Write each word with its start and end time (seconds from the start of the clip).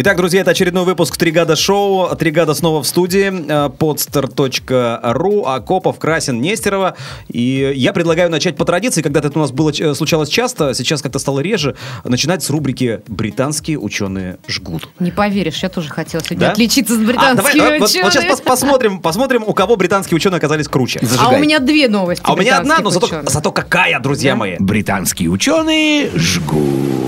Итак, 0.00 0.16
друзья, 0.16 0.42
это 0.42 0.52
очередной 0.52 0.84
выпуск 0.84 1.16
«Тригада 1.16 1.56
шоу». 1.56 2.14
«Тригада» 2.14 2.54
снова 2.54 2.84
в 2.84 2.86
студии. 2.86 3.30
Podster.ru, 3.68 5.42
Акопов, 5.44 5.98
Красин, 5.98 6.40
Нестерова. 6.40 6.94
И 7.26 7.72
я 7.74 7.92
предлагаю 7.92 8.30
начать 8.30 8.56
по 8.56 8.64
традиции, 8.64 9.02
когда 9.02 9.18
это 9.18 9.32
у 9.34 9.40
нас 9.40 9.50
было, 9.50 9.72
э, 9.76 9.94
случалось 9.94 10.28
часто, 10.28 10.72
сейчас 10.74 11.02
как-то 11.02 11.18
стало 11.18 11.40
реже, 11.40 11.74
начинать 12.04 12.44
с 12.44 12.50
рубрики 12.50 13.00
«Британские 13.08 13.80
ученые 13.80 14.38
жгут». 14.46 14.88
Не 15.00 15.10
поверишь, 15.10 15.64
я 15.64 15.68
тоже 15.68 15.88
хотела 15.88 16.22
сегодня 16.22 16.46
Да? 16.46 16.52
отличиться 16.52 16.94
с 16.94 16.98
А, 16.98 17.02
британскими 17.04 17.58
давай, 17.58 17.78
вот, 17.80 17.88
учеными. 17.88 18.04
вот 18.04 18.12
сейчас 18.12 18.24
пос- 18.38 18.44
посмотрим, 18.44 19.00
посмотрим, 19.00 19.42
у 19.44 19.52
кого 19.52 19.74
британские 19.74 20.14
ученые 20.14 20.38
оказались 20.38 20.68
круче. 20.68 21.00
А 21.18 21.30
у 21.30 21.38
меня 21.40 21.58
две 21.58 21.88
новости 21.88 22.22
А 22.24 22.34
у 22.34 22.36
меня 22.36 22.58
одна, 22.58 22.78
но 22.78 22.90
зато, 22.90 23.08
зато 23.24 23.50
какая, 23.50 23.98
друзья 23.98 24.36
мои. 24.36 24.54
Британские 24.60 25.28
ученые 25.30 26.12
жгут. 26.14 27.07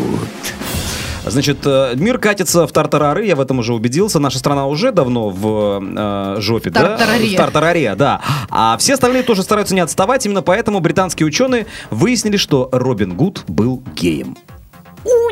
Значит, 1.30 1.58
э, 1.64 1.92
мир 1.96 2.18
катится 2.18 2.66
в 2.66 2.72
тартарары, 2.72 3.26
я 3.26 3.36
в 3.36 3.40
этом 3.40 3.58
уже 3.60 3.74
убедился. 3.74 4.18
Наша 4.18 4.38
страна 4.38 4.66
уже 4.66 4.92
давно 4.92 5.30
в 5.30 5.80
э, 5.82 6.40
жопе, 6.40 6.70
да? 6.70 6.96
Тартараре. 6.96 7.28
В 7.28 7.36
тартараре, 7.36 7.94
да. 7.94 8.20
А 8.50 8.76
все 8.78 8.94
остальные 8.94 9.22
тоже 9.22 9.42
стараются 9.42 9.74
не 9.74 9.80
отставать. 9.80 10.26
Именно 10.26 10.42
поэтому 10.42 10.80
британские 10.80 11.26
ученые 11.26 11.66
выяснили, 11.90 12.36
что 12.36 12.68
Робин 12.72 13.14
Гуд 13.14 13.44
был 13.48 13.82
геем. 13.96 14.36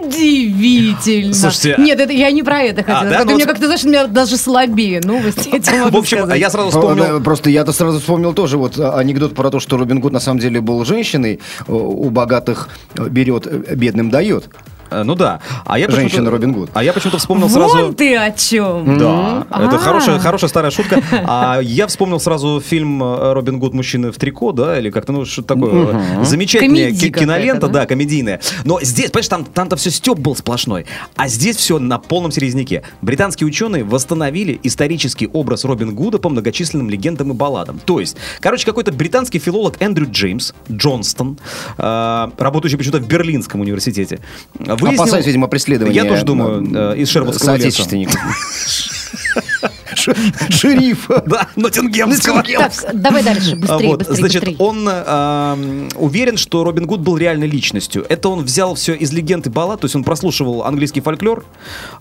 Удивительно. 0.01 1.35
Слушайте, 1.35 1.75
Нет, 1.79 2.01
это, 2.01 2.13
я 2.13 2.31
не 2.31 2.43
про 2.43 2.63
это 2.63 2.83
хотела. 2.83 3.03
да? 3.03 3.09
сказать. 3.09 3.27
Ну 3.27 3.33
у 3.33 3.35
меня 3.37 3.45
вот- 3.45 3.53
как-то, 3.53 3.67
знаешь, 3.67 3.85
у 3.85 3.89
меня 3.89 4.07
даже 4.07 4.37
слабее 4.37 5.01
новости. 5.05 5.49
могу 5.79 5.97
В 5.99 6.01
общем, 6.01 6.19
сказать. 6.19 6.41
я 6.41 6.51
сразу 6.51 6.69
Э, 6.69 6.71
вспомнил... 6.71 7.23
Просто 7.23 7.51
я-то 7.51 7.73
сразу 7.73 7.99
вспомнил 8.01 8.33
тоже 8.33 8.57
вот 8.57 8.79
а, 8.79 8.99
анекдот 8.99 9.35
про 9.35 9.51
то, 9.51 9.61
что 9.61 9.77
Робин 9.77 10.01
Гуд 10.01 10.13
на 10.13 10.21
самом 10.21 10.41
деле 10.41 10.61
был 10.61 10.85
женщиной, 10.85 11.41
э, 11.67 11.73
у 11.73 12.09
богатых 12.11 12.69
э, 12.97 13.09
берет, 13.09 13.47
э, 13.47 13.75
бедным 13.75 14.11
дает. 14.11 14.49
Э, 14.91 15.03
Ну 15.03 15.15
да. 15.15 15.41
А 15.65 15.79
я 15.79 15.87
почему-то- 15.87 16.09
Женщина 16.09 16.31
Робин 16.31 16.53
Гуд. 16.53 16.71
А 16.75 16.83
я 16.83 16.93
почему-то 16.93 17.19
вспомнил 17.19 17.47
Вон 17.49 17.71
сразу... 17.71 17.93
ты 17.93 18.17
о 18.17 18.31
чем. 18.33 18.99
Да, 18.99 19.47
это 19.51 19.77
А. 19.77 19.79
хорошая, 19.79 20.19
хорошая 20.19 20.49
старая 20.49 20.71
шутка. 20.71 21.03
А 21.13 21.61
я 21.61 21.87
вспомнил 21.87 22.21
сразу 22.21 22.61
фильм 22.65 23.03
э, 23.03 23.33
Робин 23.33 23.59
Гуд 23.59 23.75
«Мужчины 23.75 24.11
в 24.13 24.17
трико», 24.17 24.53
да, 24.53 24.79
или 24.79 24.91
как-то, 24.91 25.13
ну, 25.13 25.25
что 25.25 25.43
такое, 25.43 26.25
замечательная 26.25 26.93
кинолента, 26.93 27.67
да? 27.69 27.81
да, 27.81 27.87
комедийная. 27.87 28.41
Но 28.65 28.81
здесь, 28.81 29.11
понимаешь, 29.11 29.29
там, 29.29 29.45
там-то 29.45 29.77
все 29.77 29.91
стеб 29.91 30.19
был 30.19 30.35
сплошной, 30.37 30.87
а 31.17 31.29
здесь 31.29 31.57
все 31.57 31.79
на 31.79 31.99
полном 31.99 32.31
серьезняке. 32.31 32.83
Британские 33.03 33.47
ученые 33.47 33.85
восстановили 33.85 34.59
исторический 34.63 35.27
образ 35.33 35.65
Робин 35.65 35.95
Гуда 35.95 36.19
по 36.19 36.29
многочисленным 36.29 36.89
легендам 36.91 37.31
и 37.33 37.35
балладам. 37.35 37.79
То 37.85 38.01
есть, 38.01 38.17
короче, 38.41 38.65
какой-то 38.67 38.93
британский 38.93 39.39
филолог 39.39 39.77
Эндрю 39.81 40.09
Джеймс 40.11 40.53
Джонстон, 40.71 41.39
э, 41.77 42.29
работающий 42.39 42.79
почему-то 42.79 42.99
в 43.01 43.07
Берлинском 43.09 43.61
университете, 43.61 44.21
выяснил- 44.81 45.03
Опасаясь, 45.03 45.27
видимо, 45.27 45.47
преследования. 45.49 45.95
Я 45.95 46.05
тоже 46.05 46.25
думаю, 46.25 46.65
э, 46.75 46.95
э, 46.97 46.99
из 46.99 47.09
Шервудского 47.11 47.57
леса. 47.57 47.63
соотечественников. 47.63 48.21
Ш- 49.95 50.15
Шерифа. 50.51 51.23
Да, 51.27 51.49
Ноттингемского. 51.57 52.43
Так, 52.43 52.73
давай 52.95 53.23
дальше, 53.23 53.57
быстрее, 53.57 53.89
Вот, 53.89 53.99
быстрее, 54.01 54.17
Значит, 54.17 54.45
быстрее. 54.45 54.57
он 54.59 54.89
эм, 54.89 55.89
уверен, 55.97 56.37
что 56.37 56.63
Робин 56.63 56.87
Гуд 56.87 57.01
был 57.01 57.17
реальной 57.17 57.49
личностью. 57.49 58.05
Это 58.09 58.29
он 58.29 58.45
взял 58.45 58.75
все 58.75 58.95
из 58.95 59.13
легенд 59.13 59.47
и 59.47 59.51
баллад, 59.51 59.81
то 59.81 59.87
есть 59.87 59.97
он 59.97 60.05
прослушивал 60.05 60.63
английский 60.65 61.01
фольклор 61.01 61.45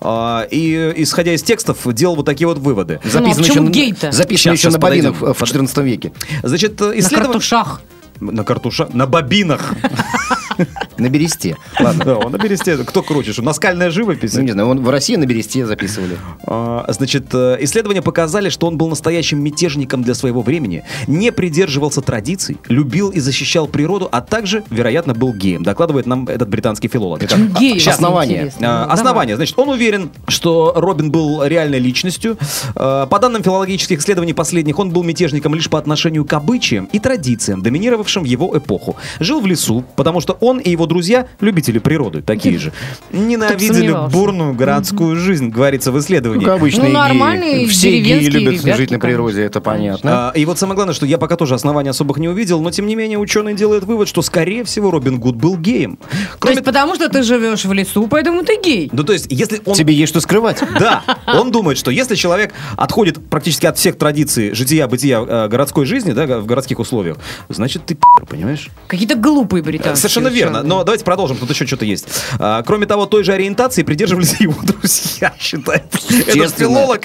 э, 0.02 0.48
и, 0.52 0.94
исходя 0.98 1.34
из 1.34 1.42
текстов, 1.44 1.78
делал 1.94 2.16
вот 2.16 2.26
такие 2.26 2.48
вот 2.48 2.60
выводы. 2.60 3.00
Записано 3.04 3.32
а 3.32 3.36
почему 3.36 3.70
еще, 3.70 3.74
гей-то? 3.74 4.12
записано 4.12 4.54
еще 4.54 4.62
щас 4.64 4.74
на 4.74 4.80
бобинах 4.80 5.16
в 5.20 5.46
14 5.46 5.78
веке. 5.80 6.12
Значит, 6.44 6.80
э, 6.82 6.86
На 6.86 7.00
исследование... 7.00 7.26
картушах. 7.26 7.82
На 8.20 8.44
картуша? 8.44 8.90
На 8.94 9.06
бобинах. 9.08 9.74
На 10.98 11.10
бересте. 11.10 11.56
Ладно. 11.80 12.06
Да, 12.06 12.18
он 12.18 12.32
на 12.32 12.38
бересте. 12.38 12.78
Кто 12.78 13.02
круче? 13.04 13.34
что, 13.34 13.42
Наскальная 13.42 13.92
живопись? 13.92 14.34
Ну, 14.34 14.42
не 14.42 14.52
знаю, 14.52 14.70
он 14.70 14.84
в 14.84 14.90
России 14.90 15.16
на 15.16 15.26
бересте 15.26 15.66
записывали. 15.66 16.18
А, 16.46 16.86
Значит, 16.90 17.26
э, 17.34 17.58
исследования 17.62 18.02
показали, 18.02 18.50
что 18.50 18.68
он 18.68 18.78
был 18.78 18.90
настоящим 18.90 19.42
мятежником 19.44 20.04
для 20.04 20.14
своего 20.16 20.42
времени, 20.42 20.84
не 21.08 21.32
придерживался 21.32 22.02
традиций, 22.02 22.58
любил 22.68 23.10
и 23.10 23.20
защищал 23.20 23.68
природу, 23.68 24.10
а 24.12 24.22
также, 24.22 24.64
вероятно, 24.70 25.14
был 25.14 25.34
геем, 25.34 25.64
докладывает 25.64 26.06
нам 26.06 26.28
этот 26.28 26.50
британский 26.50 26.88
филолог. 26.88 27.22
Гей? 27.60 27.80
Щас. 27.80 27.96
основание. 27.96 28.52
А, 28.62 28.86
Ну, 28.88 28.94
Основание. 28.94 29.36
Значит, 29.36 29.58
он 29.60 29.70
уверен, 29.70 30.10
что 30.28 30.74
Робин 30.76 31.12
был 31.12 31.44
реальной 31.44 31.80
личностью. 31.80 32.38
А, 32.76 33.06
По 33.06 33.20
данным 33.20 33.44
филологических 33.44 34.00
исследований 34.00 34.34
последних, 34.34 34.80
он 34.80 34.90
был 34.90 35.04
мятежником 35.04 35.54
лишь 35.56 35.70
по 35.70 35.78
отношению 35.78 36.26
к 36.26 36.34
обычаям 36.34 36.90
и 36.92 37.00
традициям, 37.00 37.62
доминировавшим 37.62 38.24
в 38.24 38.26
его 38.26 38.58
эпоху. 38.58 38.96
Жил 39.20 39.42
в 39.42 39.46
лесу, 39.46 39.84
потому 39.96 40.22
что 40.22 40.38
он 40.48 40.60
и 40.60 40.70
его 40.70 40.86
друзья, 40.86 41.28
любители 41.40 41.80
природы, 41.80 42.22
такие 42.22 42.58
же, 42.60 42.74
ненавидели 43.12 43.94
бурную 44.12 44.54
городскую 44.54 45.16
жизнь, 45.16 45.50
говорится 45.50 45.92
в 45.92 46.00
исследовании. 46.00 46.46
Ну, 46.46 46.52
как 46.52 46.60
обычные 46.60 46.84
Ну, 46.84 46.88
геи. 46.88 46.94
нормальные 46.94 47.68
Все 47.68 48.00
геи 48.00 48.26
любят 48.26 48.64
ребятки, 48.64 48.78
жить 48.78 48.92
на 48.92 49.00
природе, 49.00 49.44
это 49.44 49.62
понятно. 49.62 50.30
А, 50.30 50.32
и 50.34 50.46
вот 50.46 50.58
самое 50.60 50.76
главное, 50.76 50.94
что 50.94 51.06
я 51.06 51.18
пока 51.18 51.36
тоже 51.36 51.56
оснований 51.56 51.90
особых 51.90 52.18
не 52.18 52.30
увидел, 52.30 52.62
но 52.62 52.72
тем 52.72 52.88
не 52.88 52.96
менее 52.96 53.18
ученый 53.18 53.54
делает 53.54 53.84
вывод, 53.84 54.08
что 54.08 54.22
скорее 54.22 54.64
всего 54.64 54.92
Робин 54.92 55.20
Гуд 55.20 55.36
был 55.36 55.58
геем. 55.58 55.98
То 55.98 56.08
Кроме 56.40 56.56
есть 56.56 56.66
потому 56.66 56.96
что 56.96 57.10
ты 57.10 57.24
живешь 57.24 57.66
в 57.66 57.74
лесу, 57.74 58.08
поэтому 58.08 58.44
ты 58.44 58.60
гей. 58.62 58.90
ну, 58.92 59.04
то 59.04 59.14
есть, 59.14 59.28
если 59.30 59.62
он... 59.66 59.74
Тебе 59.76 59.94
есть 59.94 60.10
что 60.10 60.22
скрывать. 60.22 60.62
Да, 60.78 61.04
он 61.26 61.52
думает, 61.52 61.78
что 61.80 61.90
если 61.90 62.14
человек 62.14 62.54
отходит 62.76 63.30
практически 63.30 63.66
от 63.66 63.78
всех 63.78 63.98
традиций 63.98 64.54
жития-бытия 64.54 65.26
э, 65.28 65.48
городской 65.48 65.86
жизни, 65.86 66.12
да, 66.12 66.40
в 66.40 66.46
городских 66.46 66.78
условиях, 66.80 67.18
значит, 67.50 67.86
ты 67.86 67.98
понимаешь? 68.30 68.70
Какие-то 68.88 69.16
глупые 69.16 69.64
британские 69.64 69.96
Совершенно 69.96 70.30
верно. 70.38 70.64
Но 70.64 70.84
давайте 70.84 71.04
продолжим, 71.04 71.38
тут 71.38 71.50
еще 71.50 71.66
что-то 71.68 71.86
есть. 71.86 72.08
А, 72.40 72.64
кроме 72.64 72.86
того, 72.86 73.06
той 73.06 73.24
же 73.24 73.34
ориентации 73.34 73.84
придерживались 73.84 74.36
и 74.40 74.44
его 74.44 74.56
друзья, 74.64 75.34
считает. 75.40 75.84
Этот 75.94 76.36
Естественно. 76.36 76.52
филолог. 76.70 77.02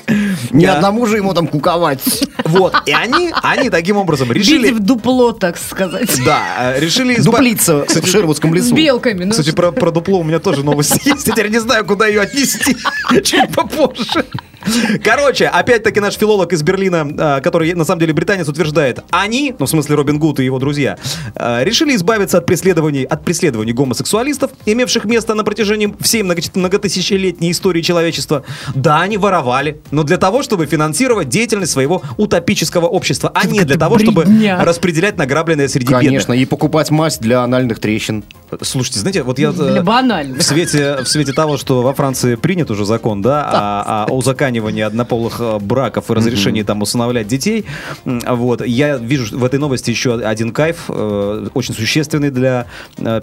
Ни 0.50 0.64
А, 0.66 0.74
одному 0.76 1.06
же 1.06 1.16
ему 1.16 1.34
там 1.34 1.46
куковать. 1.46 2.00
Вот. 2.44 2.74
И 2.86 2.92
они, 2.92 3.32
они 3.42 3.70
таким 3.70 3.96
образом 3.96 4.28
Бить 4.28 4.38
решили... 4.38 4.70
в 4.70 4.80
дупло, 4.80 5.32
так 5.32 5.56
сказать. 5.58 6.10
Да, 6.24 6.74
э, 6.74 6.80
решили 6.80 7.14
избав- 7.16 7.36
Дуплиться 7.36 7.84
в 7.88 8.06
Шервудском 8.06 8.50
С 8.52 8.54
лесу. 8.56 8.74
белками. 8.74 9.24
Ну, 9.24 9.30
Кстати, 9.30 9.50
про, 9.52 9.72
про 9.72 9.90
дупло 9.90 10.20
у 10.20 10.24
меня 10.24 10.38
тоже 10.38 10.62
новость 10.64 10.94
есть. 11.04 11.26
Я 11.26 11.32
теперь 11.32 11.48
не 11.50 11.58
знаю, 11.60 11.84
куда 11.84 12.06
ее 12.06 12.20
отнести. 12.22 12.76
Чуть 13.24 13.50
попозже. 13.54 14.24
Короче, 15.04 15.46
опять-таки 15.46 16.00
наш 16.00 16.14
филолог 16.14 16.52
из 16.52 16.62
Берлина, 16.62 17.08
а, 17.18 17.40
который 17.40 17.74
на 17.74 17.84
самом 17.84 18.00
деле 18.00 18.12
британец, 18.12 18.48
утверждает, 18.48 19.00
они, 19.10 19.54
ну 19.58 19.66
в 19.66 19.68
смысле 19.68 19.96
Робин 19.96 20.18
Гуд 20.18 20.40
и 20.40 20.44
его 20.44 20.58
друзья, 20.58 20.98
а, 21.34 21.62
решили 21.64 21.94
избавиться 21.96 22.38
от 22.38 22.46
преследований, 22.46 23.04
от 23.04 23.24
преследований 23.24 23.72
гомосексуалистов, 23.72 24.50
имевших 24.66 25.04
место 25.04 25.34
на 25.34 25.44
протяжении 25.44 25.94
всей 26.00 26.22
много- 26.22 26.42
многотысячелетней 26.54 27.50
истории 27.50 27.82
человечества. 27.82 28.44
Да, 28.74 29.00
они 29.00 29.16
воровали, 29.18 29.80
но 29.90 30.02
для 30.02 30.16
того, 30.16 30.42
чтобы 30.42 30.66
финансировать 30.66 31.28
деятельность 31.28 31.72
своего 31.72 32.02
утопического 32.16 32.86
общества, 32.86 33.30
а 33.34 33.46
не 33.46 33.60
для 33.60 33.76
того, 33.76 33.98
чтобы 33.98 34.24
распределять 34.60 35.16
награбленное 35.16 35.68
среди 35.68 35.86
бедных. 35.86 36.06
Конечно, 36.06 36.32
и 36.32 36.44
покупать 36.44 36.90
мазь 36.90 37.18
для 37.18 37.42
анальных 37.42 37.78
трещин. 37.78 38.24
Слушайте, 38.60 39.00
знаете, 39.00 39.22
вот 39.22 39.38
я... 39.38 39.50
э, 39.50 39.52
Для 39.52 39.82
банальных. 39.82 40.38
В 40.38 40.42
свете, 40.42 40.98
в 41.02 41.08
свете 41.08 41.32
того, 41.32 41.56
что 41.56 41.82
во 41.82 41.94
Франции 41.94 42.34
принят 42.34 42.70
уже 42.70 42.84
закон, 42.84 43.22
да, 43.22 43.44
о, 43.50 44.04
о 44.04 44.12
узаканивании 44.52 44.82
однополых 44.82 45.40
э, 45.40 45.58
браков 45.58 46.10
и 46.10 46.14
разрешении 46.14 46.62
там 46.62 46.82
усыновлять 46.82 47.26
детей, 47.26 47.64
м, 48.04 48.20
вот, 48.26 48.64
я 48.66 48.96
вижу 48.96 49.36
в 49.36 49.44
этой 49.44 49.58
новости 49.58 49.90
еще 49.90 50.14
один 50.14 50.52
кайф, 50.52 50.84
э, 50.88 51.48
очень 51.54 51.74
существенный 51.74 52.30
для 52.30 52.66
э, 52.98 53.20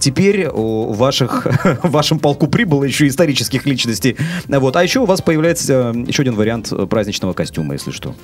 Теперь 0.00 0.48
у 0.48 0.92
ваших, 0.92 1.46
в 1.82 1.90
вашем 1.90 2.18
полку 2.18 2.48
прибыло 2.48 2.82
еще 2.82 3.06
исторических 3.06 3.64
личностей. 3.64 4.16
Вот. 4.48 4.74
А 4.74 4.82
еще 4.82 5.00
у 5.00 5.04
вас 5.04 5.20
появляется 5.20 5.94
еще 6.08 6.22
один 6.22 6.34
вариант 6.34 6.72
праздничного 6.90 7.32
костюма, 7.32 7.74
если 7.74 7.92
что. 7.92 8.16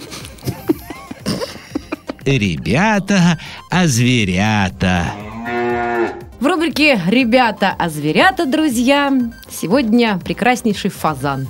Ребята, 2.25 3.39
а 3.71 3.87
зверята. 3.87 5.32
В 6.43 6.47
рубрике 6.47 7.01
«Ребята, 7.07 7.73
а 7.79 7.89
зверята, 7.89 8.47
друзья» 8.47 9.13
сегодня 9.49 10.19
прекраснейший 10.25 10.91
фазан. 10.91 11.47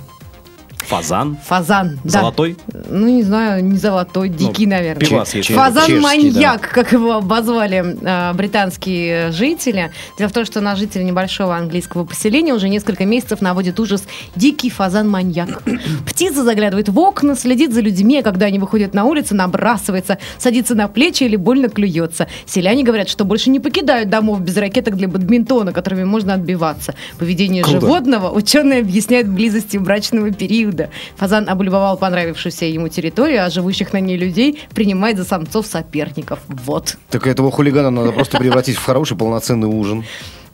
Фазан. 0.93 1.37
Фазан, 1.45 1.99
да. 2.03 2.19
Золотой? 2.19 2.57
Ну, 2.89 3.07
не 3.07 3.23
знаю, 3.23 3.63
не 3.63 3.77
золотой, 3.77 4.29
дикий, 4.29 4.65
наверное. 4.65 5.05
пивас 5.05 5.33
есть. 5.33 5.51
Фазан-маньяк, 5.51 6.69
как 6.69 6.91
его 6.91 7.13
обозвали 7.13 7.97
э, 8.01 8.33
британские 8.33 9.31
жители. 9.31 9.91
Дело 10.17 10.29
в 10.29 10.33
том, 10.33 10.45
что 10.45 10.61
на 10.61 10.75
жителей 10.75 11.05
небольшого 11.05 11.55
английского 11.55 12.05
поселения 12.05 12.53
уже 12.53 12.69
несколько 12.69 13.05
месяцев 13.05 13.41
наводит 13.41 13.79
ужас 13.79 14.03
дикий 14.35 14.69
фазан-маньяк. 14.69 15.63
Птица 16.05 16.43
заглядывает 16.43 16.89
в 16.89 16.99
окна, 16.99 17.35
следит 17.35 17.73
за 17.73 17.81
людьми, 17.81 18.19
а 18.19 18.23
когда 18.23 18.45
они 18.47 18.59
выходят 18.59 18.93
на 18.93 19.05
улицу, 19.05 19.35
набрасывается, 19.35 20.17
садится 20.37 20.75
на 20.75 20.87
плечи 20.87 21.23
или 21.23 21.35
больно 21.35 21.69
клюется. 21.69 22.27
Селяне 22.45 22.83
говорят, 22.83 23.09
что 23.09 23.25
больше 23.25 23.49
не 23.49 23.59
покидают 23.59 24.09
домов 24.09 24.41
без 24.41 24.57
ракеток 24.57 24.95
для 24.95 25.07
бадминтона, 25.07 25.73
которыми 25.73 26.03
можно 26.03 26.35
отбиваться. 26.35 26.95
Поведение 27.17 27.63
Круто. 27.63 27.79
животного 27.81 28.31
ученые 28.31 28.81
объясняют 28.81 29.27
близостью 29.27 29.81
брачного 29.81 30.31
периода. 30.31 30.82
Фазан 31.17 31.49
облюбовал 31.49 31.97
понравившуюся 31.97 32.65
ему 32.65 32.87
территорию, 32.89 33.45
а 33.45 33.49
живущих 33.49 33.93
на 33.93 33.99
ней 33.99 34.17
людей 34.17 34.59
принимает 34.73 35.17
за 35.17 35.25
самцов-соперников. 35.25 36.39
Вот. 36.47 36.97
Так 37.09 37.27
этого 37.27 37.51
хулигана 37.51 37.89
надо 37.89 38.11
просто 38.11 38.37
превратить 38.37 38.77
в 38.77 38.83
хороший 38.85 39.17
полноценный 39.17 39.67
ужин. 39.67 40.03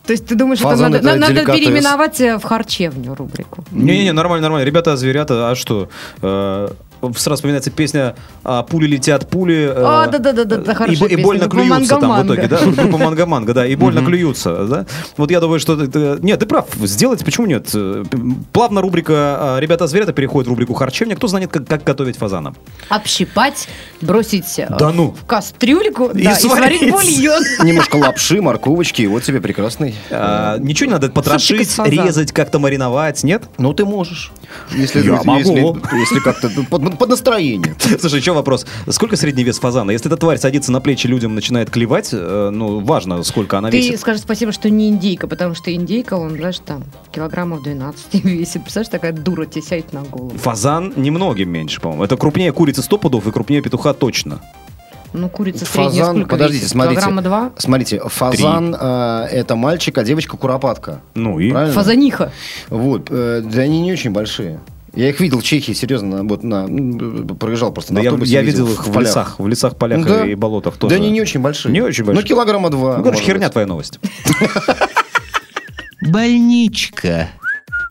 То 0.05 0.13
есть 0.13 0.25
ты 0.25 0.33
думаешь, 0.35 0.59
это 0.59 0.69
Фазан 0.69 0.91
надо, 0.91 1.07
это 1.09 1.19
на- 1.19 1.27
надо 1.27 1.45
переименовать 1.53 2.19
э, 2.21 2.37
в 2.39 2.43
харчевню 2.43 3.13
рубрику? 3.13 3.63
Не-не-не, 3.71 4.11
нормально, 4.11 4.43
нормально. 4.43 4.65
Ребята, 4.65 4.97
зверята, 4.97 5.51
а 5.51 5.55
что? 5.55 5.87
Э, 7.01 7.07
Сразу 7.15 7.35
вспоминается 7.37 7.71
песня 7.71 8.15
а, 8.43 8.63
«Пули 8.63 8.87
летят, 8.87 9.29
пули». 9.29 9.71
э, 9.73 9.73
А, 9.75 10.07
да-да-да, 10.07 10.43
да, 10.43 10.71
и, 10.71 10.75
хорошая 10.75 11.07
и 11.07 11.11
песня. 11.11 11.23
больно 11.23 11.47
Группа 11.47 11.67
клюются 11.67 11.97
там 11.97 12.21
в 12.21 12.25
итоге, 12.25 12.47
да? 12.47 12.59
Группа 12.59 12.97
«Манго-манго», 13.03 13.53
да, 13.53 13.65
и 13.65 13.75
больно 13.75 14.03
клюются, 14.03 14.65
да? 14.65 14.85
Вот 15.17 15.31
я 15.31 15.39
думаю, 15.39 15.59
что... 15.59 15.75
Нет, 16.21 16.39
ты 16.39 16.45
прав, 16.45 16.67
сделать, 16.83 17.23
почему 17.23 17.47
нет? 17.47 17.69
Э, 17.73 18.03
Плавно 18.53 18.81
рубрика 18.81 19.13
а, 19.15 19.59
«Ребята, 19.59 19.87
зверята» 19.87 20.13
переходит 20.13 20.47
в 20.47 20.49
рубрику 20.49 20.73
«Харчевня». 20.73 21.15
Кто 21.15 21.27
знает, 21.27 21.51
как, 21.51 21.67
как 21.67 21.83
готовить 21.83 22.17
фазана? 22.17 22.53
Общипать, 22.89 23.67
бросить 24.01 24.59
э, 24.59 24.67
Да 24.77 24.91
ну. 24.91 25.11
в 25.19 25.25
кастрюльку 25.25 26.07
И 26.09 26.23
да, 26.23 26.31
и 26.31 26.35
сварить 26.35 26.79
сварить. 26.89 26.91
бульон. 26.91 27.43
Немножко 27.63 27.95
лапши, 27.97 28.41
морковочки, 28.41 29.01
и 29.03 29.07
вот 29.07 29.23
тебе 29.23 29.41
прекрасный. 29.41 29.95
А, 30.11 30.57
ничего 30.57 30.87
не 30.87 30.93
надо 30.93 31.09
потрошить, 31.09 31.77
резать, 31.85 32.31
как-то 32.31 32.59
мариновать, 32.59 33.23
нет? 33.23 33.43
Ну, 33.57 33.73
ты 33.73 33.85
можешь. 33.85 34.31
Если, 34.75 34.99
Я 35.01 35.13
если, 35.37 35.61
могу. 35.61 35.79
если 35.93 36.19
как-то 36.19 36.49
ну, 36.55 36.88
под, 36.97 37.09
настроение. 37.09 37.75
Слушай, 38.00 38.19
еще 38.19 38.33
вопрос. 38.33 38.65
Сколько 38.88 39.15
средний 39.15 39.44
вес 39.44 39.59
фазана? 39.59 39.91
Если 39.91 40.07
эта 40.07 40.18
тварь 40.18 40.38
садится 40.38 40.71
на 40.71 40.81
плечи 40.81 41.07
людям, 41.07 41.36
начинает 41.36 41.69
клевать, 41.69 42.09
э, 42.12 42.50
ну, 42.51 42.80
важно, 42.80 43.24
сколько 43.24 43.57
она 43.57 43.69
Ты 43.69 43.77
весит. 43.77 44.00
скажи 44.00 44.19
спасибо, 44.19 44.51
что 44.51 44.69
не 44.69 44.89
индейка, 44.89 45.27
потому 45.27 45.56
что 45.56 45.74
индейка, 45.74 46.15
он, 46.15 46.36
знаешь, 46.36 46.59
там, 46.59 46.83
килограммов 47.12 47.63
12 47.63 48.13
весит. 48.24 48.63
Представляешь, 48.63 48.89
такая 48.89 49.13
дура 49.13 49.45
тебе 49.45 49.62
сядет 49.62 49.94
на 49.94 50.01
голову. 50.01 50.38
Фазан 50.38 50.94
немногим 50.95 51.50
меньше, 51.50 51.81
по-моему. 51.81 52.03
Это 52.03 52.18
крупнее 52.18 52.51
курицы 52.51 52.81
100 52.81 52.97
пудов 52.97 53.27
и 53.27 53.31
крупнее 53.31 53.62
петуха 53.62 53.94
точно. 53.94 54.39
Ну, 55.12 55.27
курица 55.27 55.65
средняя 55.65 55.89
Фазан, 55.89 56.15
сколько 56.18 56.30
подождите, 56.30 56.59
весит? 56.59 56.71
смотрите. 56.71 57.01
Килограмма 57.01 57.21
два? 57.24 57.51
Смотрите, 57.57 58.00
фазан 58.06 58.75
э, 58.80 59.27
это 59.31 59.56
мальчик, 59.56 59.97
а 59.97 60.03
девочка 60.03 60.38
куропатка. 60.38 61.01
Ну 61.15 61.39
и? 61.39 61.50
Правильно? 61.50 61.74
Фазаниха. 61.74 62.31
Вот, 62.69 63.07
э, 63.09 63.42
да 63.44 63.62
они 63.62 63.81
не 63.81 63.92
очень 63.92 64.12
большие. 64.12 64.59
Я 64.95 65.09
их 65.09 65.19
видел 65.19 65.39
в 65.39 65.44
Чехии, 65.44 65.74
серьезно, 65.74 66.24
вот 66.24 66.44
на, 66.44 66.65
проезжал 67.36 67.71
просто 67.71 67.94
Да 67.94 68.00
на 68.00 68.03
я, 68.03 68.09
автобусе. 68.09 68.33
я 68.33 68.41
видел 68.41 68.68
их 68.71 68.86
в 68.88 68.91
полях. 68.91 69.09
лесах, 69.09 69.39
в 69.39 69.47
лесах, 69.47 69.75
полях 69.77 70.00
Ну 70.00 70.06
да. 70.06 70.25
и 70.25 70.36
болотах 70.36 70.77
тоже. 70.77 70.95
Да 70.95 71.01
они 71.01 71.12
не 71.12 71.21
очень 71.21 71.39
большие. 71.41 71.71
Не 71.71 71.81
очень 71.81 72.03
большие. 72.03 72.21
Ну, 72.24 72.27
килограмма 72.27 72.69
два. 72.69 72.97
Ну, 72.97 73.03
короче, 73.03 73.24
херня 73.24 73.47
быть. 73.47 73.51
твоя 73.53 73.68
новость. 73.68 74.00
Больничка. 76.01 77.30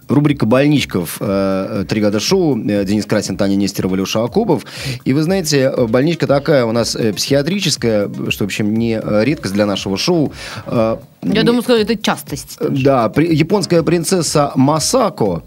Рубрика 0.09 0.47
«Больничков». 0.47 1.19
э, 1.21 1.85
Три 1.87 2.01
года 2.01 2.19
шоу. 2.19 2.59
э, 2.59 2.85
Денис 2.87 3.05
Красин, 3.05 3.37
Таня 3.37 3.57
Нестерова, 3.57 3.95
Леша 3.95 4.25
Акопов. 4.25 4.65
И 5.05 5.13
вы 5.13 5.23
знаете, 5.23 5.71
э, 5.77 5.87
больничка 5.87 6.27
такая 6.27 6.65
у 6.65 6.73
нас 6.73 6.97
э, 6.97 7.13
психиатрическая, 7.13 8.09
что, 8.31 8.45
в 8.45 8.47
общем, 8.47 8.73
не 8.75 8.99
э, 9.03 9.25
редкость 9.25 9.53
для 9.53 9.67
нашего 9.67 9.99
шоу. 9.99 10.33
Э, 10.65 10.97
Я 11.23 11.43
думаю, 11.43 11.61
что 11.63 11.77
это 11.77 11.95
частость. 11.95 12.57
э, 12.59 12.69
Да, 12.71 13.11
при- 13.11 13.35
японская 13.35 13.83
принцесса 13.83 14.51
Масако 14.55 15.43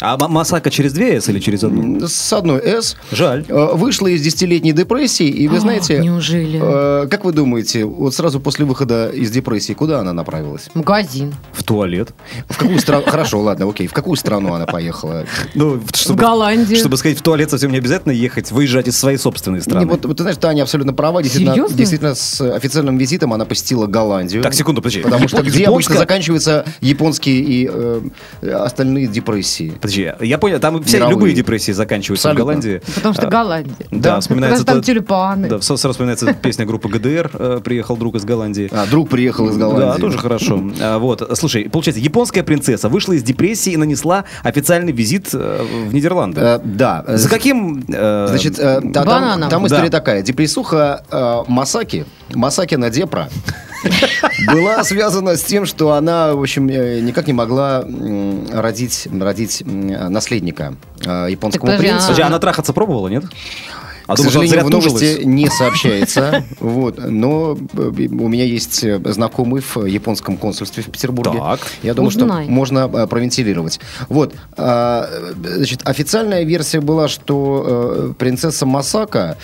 А 0.00 0.16
Ма- 0.18 0.26
Масака 0.28 0.70
через 0.70 0.92
две 0.92 1.16
S 1.16 1.28
или 1.28 1.38
через 1.38 1.62
одну? 1.62 2.06
с 2.06 2.32
одной 2.32 2.60
«С» 2.60 2.96
Жаль. 3.12 3.44
э, 3.48 3.68
вышла 3.74 4.08
из 4.08 4.22
десятилетней 4.22 4.72
депрессии. 4.72 5.28
И 5.28 5.46
вы 5.46 5.58
А, 5.58 5.60
знаете, 5.60 5.98
неужели? 6.00 6.60
э, 6.60 7.06
как 7.08 7.24
вы 7.24 7.32
думаете, 7.32 7.84
вот 7.84 8.12
сразу 8.12 8.40
после 8.40 8.64
выхода 8.64 9.08
из 9.10 9.30
депрессии, 9.30 9.72
куда 9.72 10.00
она 10.00 10.12
направилась? 10.12 10.68
Магазин. 10.74 11.32
В 11.52 11.62
туалет. 11.62 12.10
В 12.48 12.56
какую 12.58 12.80
страну? 12.80 13.04
Хорошо, 13.06 13.40
ладно, 13.40 13.68
окей. 13.70 13.86
В 13.86 13.92
какую 13.92 14.16
страну 14.16 14.52
она 14.54 14.66
поехала? 14.66 15.24
Ну, 15.54 15.80
В 15.80 16.16
Голландию. 16.16 16.76
Чтобы 16.76 16.96
сказать 16.96 17.16
в 17.18 17.22
туалет 17.22 17.50
совсем 17.50 17.70
не 17.70 17.78
обязательно 17.78 18.12
ехать, 18.12 18.50
выезжать 18.50 18.88
из 18.88 18.96
своей 18.98 19.16
собственной 19.18 19.60
страны. 19.62 19.84
Не, 19.84 19.90
вот, 19.90 20.04
вот 20.04 20.16
ты 20.16 20.24
знаешь, 20.24 20.38
Таня 20.38 20.62
абсолютно 20.62 20.92
права. 20.92 21.22
Действительно, 21.22 21.54
Серьезно? 21.54 21.76
действительно, 21.76 22.14
с 22.16 22.40
официальным 22.40 22.98
визитом 22.98 23.32
она 23.32 23.44
посетила 23.44 23.86
Голландию. 23.86 24.42
Так, 24.42 24.54
секунду, 24.54 24.82
подожди. 24.82 25.02
Потому 25.02 25.28
что 25.28 25.42
где 25.42 25.66
обычно 25.66 25.94
заканчиваются 25.96 26.64
японские 26.80 27.36
и 27.42 27.70
э, 27.72 28.00
остальные 28.52 29.06
депрессии? 29.06 29.72
Подожди, 29.80 29.93
я 30.20 30.38
понял, 30.38 30.58
там 30.60 30.82
все 30.82 30.96
Мировые. 30.98 31.14
любые 31.16 31.34
депрессии 31.34 31.72
заканчиваются 31.72 32.30
Абсолютно. 32.30 32.44
в 32.52 32.62
Голландии. 32.62 32.82
Потому 32.94 33.14
что 33.14 33.26
А, 33.26 33.30
Голландия. 33.30 33.86
Да, 33.90 34.20
вспоминается... 34.20 34.64
Потому 34.64 34.82
что 34.82 34.92
там 34.92 34.94
тюльпаны. 34.96 35.48
Да, 35.48 35.60
сразу 35.60 35.90
вспоминается 35.90 36.32
песня 36.34 36.66
группы 36.66 36.88
ГДР 36.88 37.30
э, 37.34 37.60
«Приехал 37.64 37.96
друг 37.96 38.14
из 38.16 38.24
Голландии». 38.24 38.68
А, 38.72 38.86
друг 38.86 39.08
приехал 39.08 39.48
из 39.48 39.56
Голландии. 39.56 39.84
Да, 39.86 39.98
тоже 39.98 40.18
хорошо. 40.18 40.60
А, 40.80 40.98
Вот, 40.98 41.28
слушай, 41.38 41.68
получается, 41.68 42.00
японская 42.02 42.42
принцесса 42.42 42.88
вышла 42.88 43.12
из 43.14 43.22
депрессии 43.22 43.72
и 43.72 43.76
нанесла 43.76 44.24
официальный 44.42 44.92
визит 44.92 45.28
э, 45.32 45.64
в 45.88 45.94
Нидерланды. 45.94 46.40
Э, 46.40 46.60
да. 46.62 47.04
За 47.08 47.28
каким... 47.28 47.84
Значит, 47.86 48.56
та- 48.56 48.80
там, 49.48 49.66
история 49.66 49.90
Да. 49.90 49.98
такая. 49.98 50.22
Депрессуха 50.22 51.04
э, 51.10 51.42
Масаки, 51.48 52.04
Масакина 52.34 52.90
Депра, 52.90 53.28
была 54.52 54.82
связана 54.84 55.36
с 55.36 55.42
тем, 55.42 55.66
что 55.66 55.92
она, 55.92 56.34
в 56.34 56.40
общем, 56.40 56.68
э, 56.68 57.00
никак 57.00 57.26
не 57.26 57.32
могла 57.32 57.84
родить, 58.52 59.08
родить 59.10 59.62
наследника 59.64 60.74
э, 61.04 61.28
японскому 61.30 61.76
принцу. 61.76 62.00
Подожди, 62.02 62.22
она 62.22 62.38
трахаться 62.38 62.72
пробовала, 62.72 63.08
нет? 63.08 63.24
А 64.06 64.16
К 64.16 64.20
она 64.20 64.28
сожалению, 64.28 64.66
в 64.66 64.70
новости 64.70 65.22
не 65.24 65.48
сообщается. 65.48 66.44
Вот. 66.60 66.98
Но 66.98 67.58
э, 67.74 67.78
у 67.78 68.28
меня 68.28 68.44
есть 68.44 68.84
э, 68.84 69.00
знакомый 69.12 69.62
в 69.62 69.84
японском 69.84 70.36
консульстве 70.36 70.82
в 70.82 70.90
Петербурге. 70.90 71.38
Так. 71.38 71.60
Я 71.82 71.94
думаю, 71.94 72.08
Узнай. 72.08 72.44
что 72.44 72.52
можно 72.52 72.90
э, 72.92 73.06
провентилировать. 73.06 73.80
Вот. 74.08 74.34
А, 74.56 75.08
Значит, 75.42 75.80
официальная 75.84 76.44
версия 76.44 76.80
была, 76.80 77.08
что 77.08 78.14
принцесса 78.18 78.66
Масака, 78.66 79.36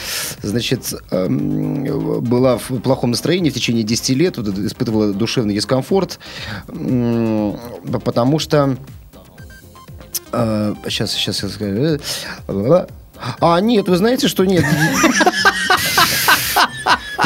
значит, 0.43 0.95
эм, 1.11 2.21
была 2.23 2.59
в 2.59 2.81
плохом 2.81 3.11
настроении 3.11 3.51
в 3.51 3.55
течение 3.55 3.83
10 3.83 4.17
лет, 4.17 4.39
испытывала 4.39 5.13
душевный 5.13 5.55
дискомфорт, 5.55 6.19
потому 6.67 8.39
что 8.39 8.77
сейчас, 10.33 11.13
сейчас 11.13 11.43
я 11.43 11.49
скажу. 11.49 11.99
А, 13.40 13.61
нет, 13.61 13.88
вы 13.88 13.96
знаете, 13.96 14.28
что 14.28 14.44
нет. 14.44 14.64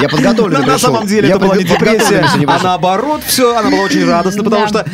Я 0.04 0.08
подготовлен. 0.08 0.66
На, 0.66 0.78
самом 0.78 1.06
деле 1.06 1.28
это 1.30 1.38
была 1.38 1.56
не 1.56 1.64
депрессия, 1.64 2.26
а 2.46 2.60
наоборот, 2.62 3.22
все, 3.26 3.56
она 3.56 3.70
была 3.70 3.82
очень 3.82 4.04
радостна, 4.08 4.44
потому 4.44 4.68
что 4.68 4.84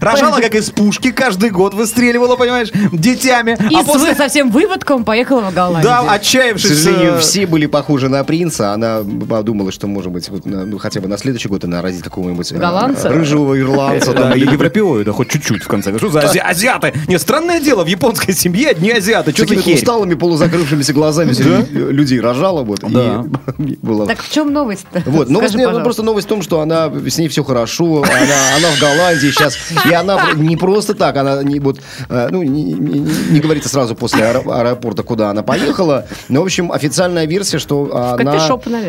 рожала 0.00 0.40
как 0.40 0.54
из 0.54 0.70
пушки, 0.70 1.10
каждый 1.10 1.50
год 1.50 1.74
выстреливала, 1.74 2.36
понимаешь, 2.36 2.68
детьми. 2.92 3.56
И 3.70 3.74
а 3.74 3.84
после, 3.84 4.14
совсем 4.14 4.50
выводком 4.50 5.04
поехала 5.04 5.42
в 5.50 5.54
Голландию. 5.54 5.82
да, 5.84 6.02
К 6.04 6.12
отчаявшись... 6.12 6.68
сожалению, 6.82 7.14
э, 7.14 7.18
все 7.20 7.46
были 7.46 7.66
похожи 7.66 8.08
на 8.08 8.24
принца. 8.24 8.72
Она 8.72 9.02
подумала, 9.28 9.72
что, 9.72 9.86
может 9.86 10.10
быть, 10.10 10.28
вот, 10.30 10.46
ну, 10.46 10.78
хотя 10.78 11.00
бы 11.00 11.08
на 11.08 11.18
следующий 11.18 11.48
год 11.48 11.64
она 11.64 11.82
родит 11.82 12.02
какого-нибудь 12.02 12.50
э, 12.52 12.56
Голландца? 12.56 13.08
рыжего 13.10 13.58
ирландца. 13.60 14.12
Да, 14.12 14.22
там, 14.30 14.34
или- 14.34 14.50
европеоида, 14.50 15.12
хоть 15.12 15.28
чуть-чуть, 15.28 15.62
в 15.62 15.68
конце 15.68 15.90
концов. 15.90 16.10
Что 16.10 16.20
за 16.20 16.26
ази- 16.26 16.38
азиаты? 16.38 16.92
Нет, 17.08 17.20
странное 17.20 17.60
дело, 17.60 17.84
в 17.84 17.88
японской 17.88 18.32
семье 18.32 18.70
одни 18.70 18.90
азиаты. 18.90 19.32
С 19.32 19.34
Что 19.34 19.46
за 19.46 19.56
херь? 19.56 19.74
усталыми, 19.74 20.14
полузакрывшимися 20.14 20.92
глазами 20.92 21.32
людей 21.72 22.20
рожала. 22.20 22.62
Вот, 22.62 22.80
Да. 22.88 23.24
Так 24.06 24.22
в 24.30 24.32
чем 24.32 24.52
новость-то? 24.52 25.02
Вот, 25.06 25.28
новость, 25.28 25.50
Скажи, 25.54 25.58
нет, 25.66 25.76
ну, 25.76 25.82
просто 25.82 26.02
новость 26.04 26.26
в 26.26 26.28
том, 26.28 26.40
что 26.42 26.60
она, 26.60 26.88
с 27.08 27.18
ней 27.18 27.26
все 27.28 27.42
хорошо, 27.42 28.02
она, 28.04 28.56
она 28.56 28.68
в 28.76 28.80
Голландии 28.80 29.30
сейчас, 29.30 29.56
и 29.90 29.92
она 29.92 30.32
не 30.36 30.56
просто 30.56 30.94
так, 30.94 31.16
она 31.16 31.42
не, 31.42 31.58
вот, 31.58 31.80
э, 32.08 32.28
ну, 32.30 32.42
не, 32.44 32.62
не- 32.74 33.00
не 33.32 33.40
говорится 33.40 33.68
сразу 33.68 33.94
после 33.96 34.22
аэро- 34.22 34.48
аэропорта, 34.60 35.02
куда 35.02 35.30
она 35.30 35.42
поехала, 35.42 36.06
но, 36.28 36.42
в 36.42 36.44
общем, 36.44 36.70
официальная 36.70 37.26
версия, 37.26 37.58
что 37.58 37.90
она 38.14 38.36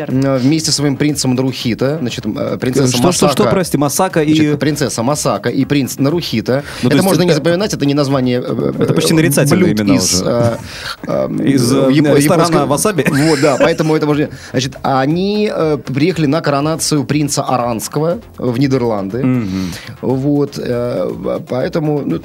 э, 0.08 0.38
вместе 0.38 0.70
со 0.70 0.76
своим 0.76 0.96
принцем 0.96 1.34
Нарухита, 1.34 1.98
значит, 2.00 2.24
э, 2.26 2.56
принцесса 2.60 2.88
Что, 2.88 2.98
что, 2.98 3.06
Масака, 3.26 3.32
что, 3.32 3.50
прости, 3.50 3.76
Масака 3.76 4.22
и... 4.22 4.34
Значит, 4.34 4.60
принцесса 4.60 5.02
Масака 5.02 5.48
и 5.50 5.64
принц 5.64 5.98
Нарухита. 5.98 6.62
Ну, 6.84 6.90
то 6.90 6.96
это 6.96 7.04
можно 7.04 7.22
не 7.22 7.28
это- 7.30 7.36
запоминать, 7.36 7.74
это 7.74 7.84
не 7.84 7.94
название 7.94 8.40
э, 8.46 8.72
Это 8.78 8.94
почти 8.94 9.12
нарицательные 9.14 9.74
блюд 9.74 9.80
имена 9.80 9.96
из, 9.96 10.22
уже. 10.22 10.24
э, 10.30 10.56
э, 11.08 11.28
Из, 11.46 11.72
э, 11.72 11.88
ресторана 11.90 12.18
японского- 12.18 12.66
«Васаби». 12.66 13.06
Вот, 13.08 13.40
да, 13.40 13.56
поэтому 13.58 13.96
это 13.96 14.06
можно... 14.06 14.28
Значит, 14.52 14.76
они 14.82 15.21
э, 15.22 15.78
приехали 15.78 16.26
на 16.26 16.40
коронацию 16.40 17.04
принца 17.04 17.42
Аранского 17.42 18.18
в 18.38 18.58
Нидерланды. 18.58 19.24
Вот, 20.00 20.58
э, 20.58 21.10
поэтому... 21.48 22.02
ну, 22.04 22.20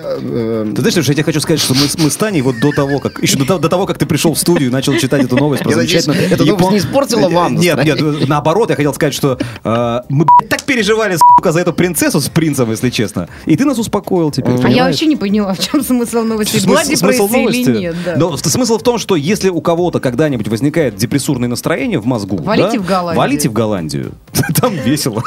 Ты 0.00 0.80
знаешь, 0.80 0.96
Леша, 0.96 1.08
я 1.12 1.14
тебе 1.14 1.24
хочу 1.24 1.40
сказать, 1.40 1.60
что 1.60 1.74
мы, 1.74 1.80
с- 1.86 1.98
мы 1.98 2.10
с 2.10 2.16
Таней 2.16 2.40
вот 2.42 2.58
до 2.60 2.72
того, 2.72 2.98
как 2.98 3.22
еще 3.22 3.36
до, 3.38 3.44
того- 3.44 3.58
до 3.60 3.68
того, 3.68 3.86
как 3.86 3.98
ты 3.98 4.06
пришел 4.06 4.34
в 4.34 4.38
студию 4.38 4.68
и 4.70 4.72
начал 4.72 4.94
читать 4.96 5.24
эту 5.24 5.36
новость 5.36 5.62
про 5.62 5.70
Я 5.70 5.76
надеюсь, 5.76 6.04
замечательную 6.04 6.32
эта 6.34 6.44
новость 6.44 6.64
япон- 6.64 6.72
не 6.72 6.78
испортила 6.78 7.28
вам 7.28 7.56
Нет, 7.56 7.84
нет, 7.84 8.28
наоборот, 8.28 8.70
я 8.70 8.76
хотел 8.76 8.94
сказать, 8.94 9.14
что 9.14 9.38
э, 9.64 10.00
мы 10.08 10.24
блядь, 10.38 10.48
так 10.50 10.62
переживали, 10.62 11.16
сука, 11.16 11.52
за 11.52 11.60
эту 11.60 11.72
принцессу 11.72 12.20
с 12.20 12.28
принцем, 12.28 12.70
если 12.70 12.90
честно. 12.90 13.28
И 13.46 13.56
ты 13.56 13.64
нас 13.64 13.78
успокоил 13.78 14.30
теперь. 14.30 14.52
А 14.52 14.56
я 14.56 14.62
понимаешь? 14.62 14.84
вообще 14.94 15.06
не 15.06 15.16
поняла, 15.16 15.54
в 15.54 15.58
чем 15.58 15.82
смысл 15.82 16.22
новости. 16.22 16.56
Смысл- 16.58 16.68
Была 16.68 16.84
смысл 16.84 17.28
новости? 17.28 17.60
или 17.60 17.78
нет, 17.78 17.96
да. 18.04 18.16
Но 18.16 18.30
в- 18.36 18.38
смысл 18.40 18.78
в 18.78 18.82
том, 18.82 18.98
что 18.98 19.16
если 19.16 19.48
у 19.48 19.60
кого-то 19.60 20.00
когда-нибудь 20.00 20.48
возникает 20.48 20.96
депрессурное 20.96 21.48
настроение 21.48 21.98
в 21.98 22.06
мозгу, 22.06 22.36
Валите 22.38 22.78
да, 22.78 22.82
в 22.82 22.86
Голландию. 22.86 23.18
Валите 23.18 23.48
в 23.48 23.52
Голландию. 23.52 24.12
Там 24.60 24.74
весело. 24.74 25.22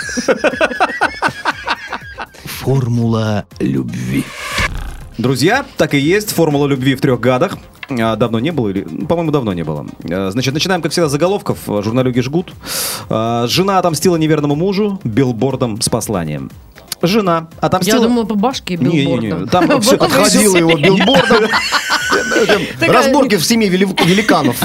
Формула 2.46 3.46
любви. 3.60 4.24
Друзья, 5.18 5.66
так 5.78 5.94
и 5.94 6.00
есть. 6.00 6.32
Формула 6.32 6.68
любви 6.68 6.96
в 6.96 7.02
трех 7.02 7.20
гадах. 7.20 7.58
А, 7.90 8.16
Давно 8.16 8.40
не 8.40 8.52
было, 8.52 8.70
или, 8.70 8.82
по-моему, 8.82 9.32
давно 9.32 9.54
не 9.54 9.64
было. 9.64 9.86
А, 10.10 10.30
Значит, 10.32 10.54
начинаем, 10.54 10.82
как 10.82 10.92
всегда, 10.92 11.08
с 11.10 11.12
заголовков. 11.12 11.60
Журналюги 11.68 12.20
жгут. 12.22 12.54
А, 13.10 13.46
Жена 13.48 13.80
отомстила 13.80 14.16
неверному 14.16 14.56
мужу 14.56 15.00
билбордом 15.04 15.82
с 15.82 15.90
посланием. 15.90 16.50
Жена 17.02 17.48
отомстила... 17.60 17.98
Я 17.98 18.04
думала, 18.04 18.24
по 18.26 18.36
башке 18.36 18.78
Не-не-не, 18.78 19.30
билбордом. 19.30 19.50
там 19.50 19.68
Вот 19.70 19.84
всё- 19.84 19.96
это 19.96 20.06
Отходила 20.06 20.56
всё. 20.56 20.58
его 20.58 20.78
билбордом. 20.78 21.50
Разборки 22.88 23.36
в 23.38 23.44
семье 23.44 23.70
вели- 23.70 24.06
великанов. 24.06 24.58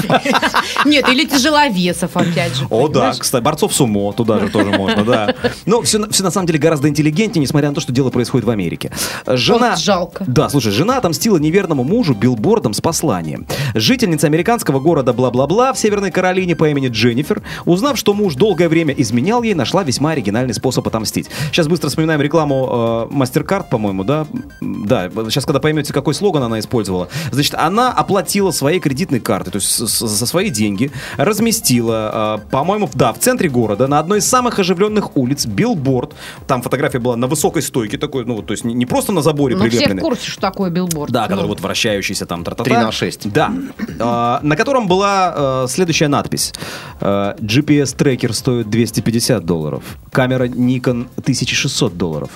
Нет, 0.85 1.07
или 1.09 1.25
тяжеловесов, 1.25 2.15
опять 2.15 2.55
же. 2.55 2.65
О, 2.69 2.87
да, 2.87 3.13
кстати, 3.17 3.43
борцов 3.43 3.73
сумо, 3.73 4.13
туда 4.13 4.39
же 4.39 4.49
тоже 4.49 4.71
можно, 4.71 5.03
да. 5.03 5.35
Но 5.65 5.81
все, 5.81 5.99
на 5.99 6.31
самом 6.31 6.47
деле 6.47 6.59
гораздо 6.59 6.87
интеллигентнее, 6.89 7.41
несмотря 7.41 7.69
на 7.69 7.75
то, 7.75 7.81
что 7.81 7.91
дело 7.91 8.09
происходит 8.09 8.45
в 8.45 8.49
Америке. 8.49 8.91
Жена... 9.25 9.75
Жалко. 9.75 10.23
Да, 10.27 10.49
слушай, 10.49 10.71
жена 10.71 10.97
отомстила 10.97 11.37
неверному 11.37 11.83
мужу 11.83 12.13
билбордом 12.13 12.73
с 12.73 12.81
посланием. 12.81 13.47
Жительница 13.75 14.27
американского 14.27 14.79
города 14.79 15.13
бла-бла-бла 15.13 15.73
в 15.73 15.79
Северной 15.79 16.11
Каролине 16.11 16.55
по 16.55 16.69
имени 16.69 16.87
Дженнифер, 16.87 17.41
узнав, 17.65 17.97
что 17.97 18.13
муж 18.13 18.35
долгое 18.35 18.69
время 18.69 18.93
изменял 18.93 19.43
ей, 19.43 19.53
нашла 19.53 19.83
весьма 19.83 20.11
оригинальный 20.11 20.53
способ 20.53 20.87
отомстить. 20.87 21.27
Сейчас 21.51 21.67
быстро 21.67 21.89
вспоминаем 21.89 22.21
рекламу 22.21 23.07
э, 23.11 23.13
MasterCard, 23.13 23.69
по-моему, 23.69 24.03
да? 24.03 24.27
Да, 24.61 25.09
сейчас, 25.29 25.45
когда 25.45 25.59
поймете, 25.59 25.93
какой 25.93 26.13
слоган 26.13 26.43
она 26.43 26.59
использовала. 26.59 27.09
Значит, 27.39 27.55
она 27.55 27.93
оплатила 27.93 28.51
своей 28.51 28.81
кредитной 28.81 29.21
картой, 29.21 29.53
то 29.53 29.55
есть 29.59 29.69
с- 29.69 29.87
с- 29.87 29.99
за 30.07 30.25
свои 30.25 30.49
деньги, 30.49 30.91
разместила, 31.17 32.39
э, 32.43 32.49
по-моему, 32.51 32.89
да, 32.93 33.13
в 33.13 33.19
центре 33.19 33.47
города, 33.49 33.87
на 33.87 33.99
одной 33.99 34.19
из 34.19 34.27
самых 34.27 34.59
оживленных 34.59 35.15
улиц, 35.15 35.45
билборд. 35.45 36.13
Там 36.47 36.61
фотография 36.61 36.99
была 36.99 37.15
на 37.15 37.27
высокой 37.27 37.61
стойке 37.61 37.97
такой, 37.97 38.25
ну, 38.25 38.35
вот, 38.35 38.47
то 38.47 38.51
есть 38.51 38.65
не, 38.65 38.73
не 38.73 38.85
просто 38.85 39.13
на 39.13 39.21
заборе 39.21 39.55
Ну, 39.55 39.61
все 39.61 39.69
в 39.69 39.71
прилепленной. 39.71 40.01
курсе, 40.01 40.29
что 40.29 40.41
такое 40.41 40.69
билборд. 40.69 41.11
Да, 41.11 41.23
который 41.23 41.43
Ну, 41.43 41.47
вот 41.47 41.61
вращающийся 41.61 42.25
там 42.25 42.43
тра 42.43 42.55
Три 42.55 42.73
на 42.73 42.91
шесть. 42.91 43.31
Да. 43.31 43.53
А, 43.99 44.39
на 44.43 44.55
котором 44.57 44.87
была 44.89 45.63
э, 45.63 45.67
следующая 45.69 46.09
надпись. 46.09 46.53
Э, 46.99 47.35
GPS-трекер 47.39 48.33
стоит 48.33 48.69
250 48.69 49.45
долларов. 49.45 49.83
Камера 50.11 50.45
Nikon 50.47 51.07
1600 51.17 51.95
долларов. 51.97 52.31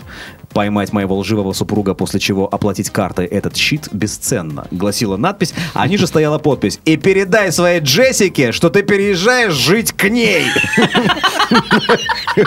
Поймать 0.53 0.93
моего 0.93 1.17
лживого 1.17 1.51
супруга, 1.53 1.95
после 1.95 2.19
чего 2.19 2.47
оплатить 2.47 2.91
картой 2.91 3.25
этот 3.25 3.57
щит 3.57 3.89
бесценно, 3.91 4.67
гласила 4.93 5.17
надпись, 5.17 5.53
а 5.73 5.87
ниже 5.87 6.05
стояла 6.05 6.37
подпись. 6.37 6.79
И 6.85 6.97
передай 6.97 7.51
своей 7.51 7.79
Джессике, 7.79 8.51
что 8.51 8.69
ты 8.69 8.83
переезжаешь 8.83 9.53
жить 9.53 9.91
к 9.91 10.07
ней. 10.07 10.45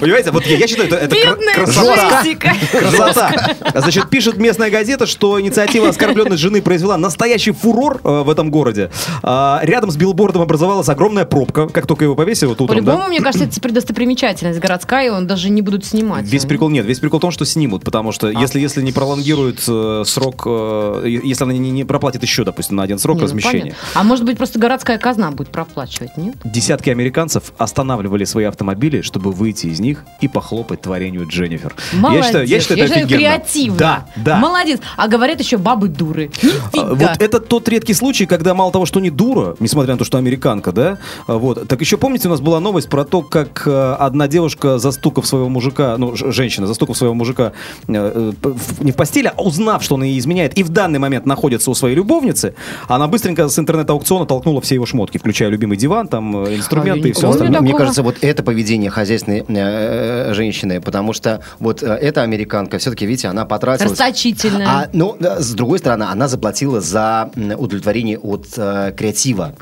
Понимаете, 0.00 0.30
вот 0.30 0.44
я, 0.46 0.56
я 0.56 0.66
считаю, 0.66 0.88
это, 0.88 0.96
это 0.96 1.14
Бедная 1.14 1.54
красота. 1.54 2.22
Джессика. 2.22 2.52
Красота. 2.72 3.54
Значит, 3.74 4.08
пишет 4.10 4.36
местная 4.38 4.70
газета, 4.70 5.06
что 5.06 5.40
инициатива 5.40 5.88
оскорбленной 5.88 6.36
жены 6.36 6.62
произвела 6.62 6.96
настоящий 6.96 7.52
фурор 7.52 8.00
э, 8.04 8.22
в 8.22 8.30
этом 8.30 8.50
городе. 8.50 8.90
А, 9.22 9.60
рядом 9.62 9.90
с 9.90 9.96
билбордом 9.96 10.42
образовалась 10.42 10.88
огромная 10.88 11.24
пробка, 11.24 11.68
как 11.68 11.86
только 11.86 12.04
его 12.04 12.14
повесили 12.14 12.48
вот 12.48 12.60
утром, 12.60 12.78
По-любому, 12.78 12.98
да? 12.98 13.08
мне 13.08 13.20
кажется, 13.20 13.44
это 13.44 13.54
теперь 13.54 13.72
достопримечательность 13.72 14.60
городская, 14.60 15.06
и 15.06 15.10
он 15.10 15.26
даже 15.26 15.50
не 15.50 15.62
будут 15.62 15.84
снимать. 15.84 16.24
Весь 16.24 16.44
прикол 16.44 16.68
нет, 16.70 16.84
весь 16.86 16.98
прикол 17.00 17.18
в 17.18 17.22
том, 17.22 17.30
что 17.30 17.44
снимут, 17.44 17.84
потому 17.84 18.12
что 18.12 18.28
А. 18.28 18.40
если, 18.40 18.60
если 18.60 18.82
не 18.82 18.92
пролонгируют 18.92 19.62
э, 19.66 20.02
срок, 20.06 20.42
э, 20.46 21.02
если 21.24 21.44
она 21.44 21.52
не, 21.52 21.70
не 21.70 21.84
проплатит 21.84 22.22
еще, 22.22 22.44
допустим, 22.44 22.76
на 22.76 22.82
один 22.82 22.98
срок 22.98 23.16
Не, 23.16 23.20
ну, 23.22 23.26
размещения. 23.26 23.60
понятно. 23.60 23.78
А 23.94 24.02
может 24.02 24.24
быть, 24.24 24.36
просто 24.36 24.58
городская 24.58 24.98
казна 24.98 25.30
будет 25.30 25.48
проплачивать, 25.50 26.16
нет? 26.16 26.36
Десятки 26.44 26.90
американцев 26.90 27.52
останавливали 27.58 28.24
свои 28.24 28.44
автомобили, 28.44 29.00
чтобы 29.02 29.32
выйти 29.32 29.63
из 29.68 29.80
них 29.80 30.04
и 30.20 30.28
похлопать 30.28 30.80
творению 30.80 31.26
Дженнифер. 31.28 31.74
Молодец. 31.92 32.24
Я 32.24 32.26
считаю, 32.26 32.46
я 32.46 32.60
считаю, 32.60 32.80
это 32.80 32.94
офигенно. 32.94 33.18
креативно. 33.18 33.78
Да, 33.78 34.06
да. 34.16 34.38
Молодец. 34.38 34.80
А 34.96 35.08
говорят 35.08 35.40
еще 35.40 35.56
бабы 35.56 35.88
дуры. 35.88 36.30
А, 36.42 36.46
Нифига. 36.46 36.94
Вот 36.94 37.22
это 37.22 37.40
тот 37.40 37.68
редкий 37.68 37.94
случай, 37.94 38.26
когда 38.26 38.54
мало 38.54 38.72
того, 38.72 38.86
что 38.86 39.00
не 39.00 39.10
дура, 39.10 39.56
несмотря 39.60 39.92
на 39.92 39.98
то, 39.98 40.04
что 40.04 40.18
американка, 40.18 40.72
да, 40.72 40.98
а, 41.26 41.38
вот, 41.38 41.66
так 41.68 41.80
еще 41.80 41.96
помните, 41.96 42.28
у 42.28 42.30
нас 42.30 42.40
была 42.40 42.60
новость 42.60 42.88
про 42.88 43.04
то, 43.04 43.22
как 43.22 43.66
э, 43.66 43.96
одна 43.98 44.28
девушка, 44.28 44.78
застукав 44.78 45.26
своего 45.26 45.48
мужика, 45.48 45.96
ну, 45.98 46.14
женщина, 46.14 46.66
застукав 46.66 46.96
своего 46.96 47.14
мужика 47.14 47.52
э, 47.88 48.32
э, 48.42 48.54
не 48.80 48.92
в 48.92 48.96
постели, 48.96 49.32
а 49.34 49.42
узнав, 49.42 49.82
что 49.82 49.94
он 49.94 50.02
ей 50.04 50.18
изменяет, 50.18 50.56
и 50.58 50.62
в 50.62 50.68
данный 50.68 50.98
момент 50.98 51.26
находится 51.26 51.70
у 51.70 51.74
своей 51.74 51.94
любовницы, 51.94 52.54
она 52.88 53.08
быстренько 53.08 53.48
с 53.48 53.58
интернет-аукциона 53.58 54.26
толкнула 54.26 54.60
все 54.60 54.74
его 54.74 54.86
шмотки, 54.86 55.18
включая 55.18 55.48
любимый 55.48 55.76
диван, 55.76 56.08
там, 56.08 56.46
инструменты 56.46 57.00
А, 57.00 57.04
я 57.04 57.10
и 57.10 57.12
все 57.12 57.30
остальное. 57.30 57.60
Мне 57.60 57.74
кажется, 57.74 58.02
вот 58.02 58.16
это 58.20 58.42
поведение 58.42 58.90
хозяйственной 58.90 59.44
женщины, 59.54 60.80
потому 60.80 61.12
что 61.12 61.40
вот 61.58 61.82
э, 61.82 61.86
эта 61.86 62.22
американка, 62.22 62.78
все-таки, 62.78 63.06
видите, 63.06 63.28
она 63.28 63.44
потратилась... 63.44 63.90
Расточительная. 63.92 64.66
А, 64.66 64.88
ну, 64.92 65.16
да, 65.18 65.40
с 65.40 65.52
другой 65.52 65.78
стороны, 65.78 66.04
она 66.04 66.28
заплатила 66.28 66.80
за 66.80 67.30
удовлетворение 67.56 68.18
от 68.18 68.46
э, 68.56 68.92
креатива, 68.96 69.54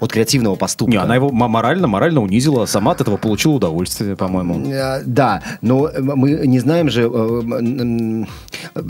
от 0.00 0.12
креативного 0.12 0.56
поступка. 0.56 0.90
Не, 0.92 0.98
она 0.98 1.14
его 1.14 1.30
морально, 1.30 1.86
морально 1.86 2.20
унизила, 2.22 2.66
сама 2.66 2.92
от 2.92 3.00
этого 3.00 3.16
получила 3.16 3.54
удовольствие, 3.54 4.16
по-моему. 4.16 4.70
Э, 4.72 5.02
Да, 5.04 5.42
но 5.60 5.88
э, 5.88 6.00
мы 6.00 6.30
не 6.46 6.58
знаем 6.60 6.90
же 6.90 7.02
э, 7.12 8.24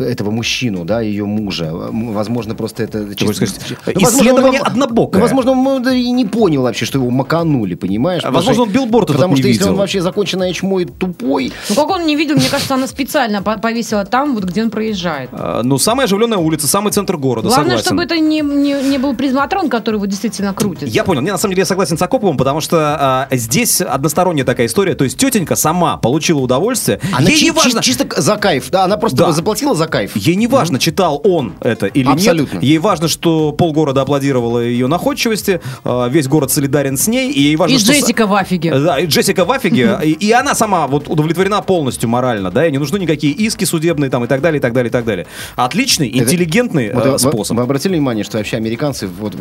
этого 0.03 0.31
мужчину, 0.31 0.85
да, 0.85 1.01
ее 1.01 1.25
мужа. 1.25 1.71
Возможно, 1.73 2.55
просто 2.55 2.83
это... 2.83 3.15
чисто- 3.15 3.35
сказать, 3.47 3.61
Ну, 3.87 3.93
возможно, 3.95 4.19
исследование 4.21 4.61
однобокое. 4.61 5.21
ну, 5.21 5.27
Возможно, 5.27 5.53
он 5.53 5.89
и 5.89 6.11
не 6.11 6.25
понял 6.25 6.63
вообще, 6.63 6.85
что 6.85 6.99
его 6.99 7.11
маканули, 7.11 7.75
понимаешь? 7.75 8.23
А 8.23 8.27
Потому 8.29 8.37
возможно, 8.47 8.63
он 8.65 8.71
билборд 8.71 9.07
Потому 9.09 9.35
не 9.35 9.41
что 9.41 9.49
если 9.49 9.61
видел. 9.61 9.73
он 9.73 9.79
вообще 9.79 10.01
законченное 10.01 10.50
чмо 10.53 10.81
и 10.81 10.85
тупой, 10.85 11.53
Ну, 11.69 11.75
как 11.75 11.91
он 11.91 12.07
не 12.07 12.17
видел, 12.17 12.37
мне 12.37 12.49
кажется, 12.49 12.75
она 12.75 12.87
специально 12.87 13.43
по- 13.43 13.59
повесила 13.59 14.05
там, 14.05 14.35
вот 14.35 14.45
где 14.45 14.63
он 14.63 14.71
проезжает. 14.71 15.31
А, 15.33 15.63
Ну, 15.63 15.79
самая 15.79 16.07
оживленная 16.07 16.39
улица, 16.39 16.67
самый 16.67 16.93
центр 16.93 17.17
города, 17.17 17.49
Главное, 17.49 17.79
согласен. 17.79 17.85
чтобы 17.87 18.03
это 18.05 18.19
не, 18.19 18.41
не, 18.41 18.75
не 18.83 18.99
был 18.99 19.15
призматрон, 19.15 19.69
который 19.69 19.99
вот 20.01 20.09
действительно 20.09 20.53
крутится. 20.55 20.87
Я 20.87 21.05
понял. 21.05 21.21
Не, 21.21 21.31
на 21.33 21.39
самом 21.39 21.53
деле 21.53 21.63
я 21.63 21.67
согласен 21.67 21.99
с 21.99 22.03
Акоповым, 22.03 22.37
потому 22.37 22.61
что 22.61 22.97
а, 23.01 23.29
здесь 23.31 23.81
односторонняя 23.81 24.45
такая 24.45 24.67
история. 24.67 24.95
То 24.95 25.05
есть 25.05 25.17
тетенька 25.19 25.57
сама 25.57 25.97
получила 25.97 26.41
удовольствие. 26.41 27.01
она 27.13 27.29
Ей 27.29 27.39
чи- 27.39 27.45
не 27.47 27.51
важно, 27.51 27.83
чи- 27.83 27.91
чисто 27.93 28.21
за 28.21 28.37
кайф. 28.37 28.71
Да, 28.71 28.85
она 28.85 28.97
просто 28.97 29.19
Да. 29.19 29.33
заплатила 29.33 29.75
за 29.75 29.87
кайф. 29.87 30.17
Ей 30.17 30.37
не 30.37 30.47
важно, 30.47 30.79
читал 30.79 31.21
он 31.25 31.55
это 31.61 31.87
или 31.87 32.09
Абсолютно. 32.09 32.55
нет. 32.57 32.65
Ей 32.65 32.79
важно, 32.79 33.09
что 33.09 33.53
полгорода 33.53 34.03
аплодировало 34.03 34.61
ее 34.61 34.87
находчивости, 34.87 35.61
а, 35.85 36.09
весь 36.09 36.29
город 36.29 36.51
солидарен 36.51 36.97
с 36.97 37.07
ней, 37.09 37.31
и 37.31 37.41
ей 37.41 37.57
важно, 37.57 37.75
И 37.75 37.79
что... 37.79 37.93
Джессика 37.93 38.27
в 38.27 38.35
афиге. 38.35 38.79
Да, 38.79 38.99
и 38.99 39.07
Джессика 39.07 39.45
в 39.45 39.51
афиге, 39.53 39.99
и, 40.05 40.11
и 40.13 40.31
она 40.41 40.55
сама 40.55 40.87
вот 40.87 41.09
удовлетворена 41.09 41.63
полностью 41.63 42.09
морально, 42.09 42.51
да, 42.51 42.67
и 42.67 42.73
не 42.73 42.79
нужны 42.79 42.99
никакие 42.99 43.33
иски 43.33 43.65
судебные 43.65 44.11
там 44.11 44.25
и 44.25 44.27
так 44.27 44.41
далее, 44.41 44.59
и 44.59 44.63
так 44.63 44.73
далее, 44.73 44.89
и 44.89 44.93
так 44.93 45.05
далее. 45.05 45.27
Отличный, 45.57 46.09
интеллигентный 46.09 46.93
Вот, 46.93 47.07
э, 47.07 47.11
вы- 47.13 47.19
способ. 47.19 47.57
Вы, 47.57 47.63
обратили 47.63 47.95
внимание, 47.95 48.25
что 48.25 48.39
вообще 48.39 48.57
американцы 48.57 49.07
вот, 49.07 49.37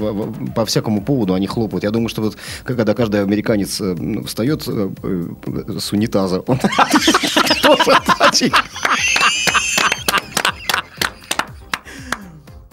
по 0.53 0.65
всякому 0.65 1.01
поводу 1.01 1.34
они 1.34 1.48
хлопают. 1.48 1.84
Я 1.84 1.91
думаю, 1.91 2.10
что 2.10 2.22
вот 2.22 2.38
когда 2.63 2.94
каждый 2.94 3.22
американец 3.24 3.82
э, 3.82 3.96
ну, 3.98 4.24
встает 4.24 4.63
э, 4.68 4.89
э, 5.03 5.79
с 5.79 5.91
унитаза, 5.91 6.41
он. 6.41 6.60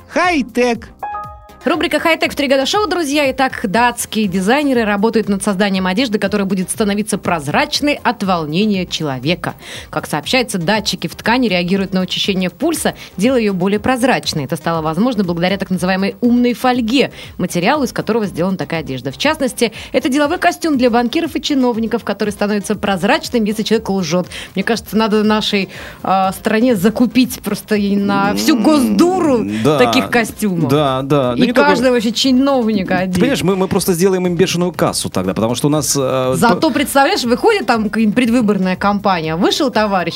Хай-тек. 0.09 0.89
Рубрика 1.67 1.99
«Хай-тек 1.99 2.31
в 2.31 2.37
три 2.37 2.47
года 2.47 2.65
шоу», 2.65 2.87
друзья. 2.87 3.29
Итак, 3.33 3.63
датские 3.65 4.29
дизайнеры 4.29 4.85
работают 4.85 5.29
над 5.29 5.43
созданием 5.43 5.89
одежды, 5.89 6.21
которая 6.21 6.47
будет 6.47 6.71
становиться 6.71 7.19
прозрачной 7.19 7.99
от 8.05 8.23
волнения 8.23 8.87
человека. 8.87 9.55
Как 9.91 10.07
сообщается, 10.07 10.59
датчики 10.59 11.09
в 11.09 11.17
ткани 11.17 11.49
реагируют 11.49 11.93
на 11.93 12.03
учащение 12.03 12.51
пульса, 12.51 12.95
делая 13.17 13.41
ее 13.41 13.53
более 13.53 13.81
прозрачной. 13.81 14.45
Это 14.45 14.55
стало 14.55 14.81
возможно 14.81 15.25
благодаря 15.25 15.59
так 15.59 15.71
называемой 15.71 16.15
умной 16.21 16.55
фольге, 16.55 17.11
материалу, 17.37 17.83
из 17.83 17.93
которого 17.93 18.27
сделана 18.27 18.57
такая 18.57 18.79
одежда. 18.79 19.11
В 19.11 19.19
частности, 19.19 19.73
это 19.91 20.09
деловой 20.09 20.39
костюм 20.39 20.79
для 20.79 20.89
банкиров 20.89 21.35
и 21.35 21.43
чиновников, 21.43 22.05
который 22.05 22.31
становится 22.31 22.77
прозрачным, 22.77 23.43
если 23.43 23.65
человек 23.65 23.91
лжет. 23.91 24.29
Мне 24.55 24.63
кажется, 24.63 24.97
надо 24.97 25.25
нашей 25.25 25.69
э, 26.05 26.31
стране 26.31 26.77
закупить 26.77 27.41
просто 27.41 27.77
на 27.77 28.37
всю 28.37 28.57
госдуру 28.57 29.45
Да, 29.65 29.79
таких 29.79 30.11
костюмов. 30.11 30.71
Да, 30.71 31.03
да. 31.03 31.35
Ну, 31.37 31.43
И 31.43 31.56
каждый 31.57 31.91
вообще 31.91 32.13
чиновник 32.13 32.89
Ты 32.89 32.95
один. 32.95 33.15
понимаешь, 33.21 33.43
мы, 33.43 33.57
мы 33.57 33.69
просто 33.69 33.93
сделаем 33.95 34.27
им 34.27 34.37
бешеную 34.37 34.73
кассу 34.73 35.09
тогда, 35.11 35.35
потому 35.35 35.55
что 35.55 35.67
у 35.67 35.71
нас... 35.71 35.95
э, 35.99 36.35
Зато, 36.37 36.71
представляешь, 36.71 37.25
выходит 37.25 37.67
там 37.67 37.89
предвыборная 37.91 38.77
кампания, 38.77 39.37
вышел 39.37 39.71
товарищ, 39.71 40.15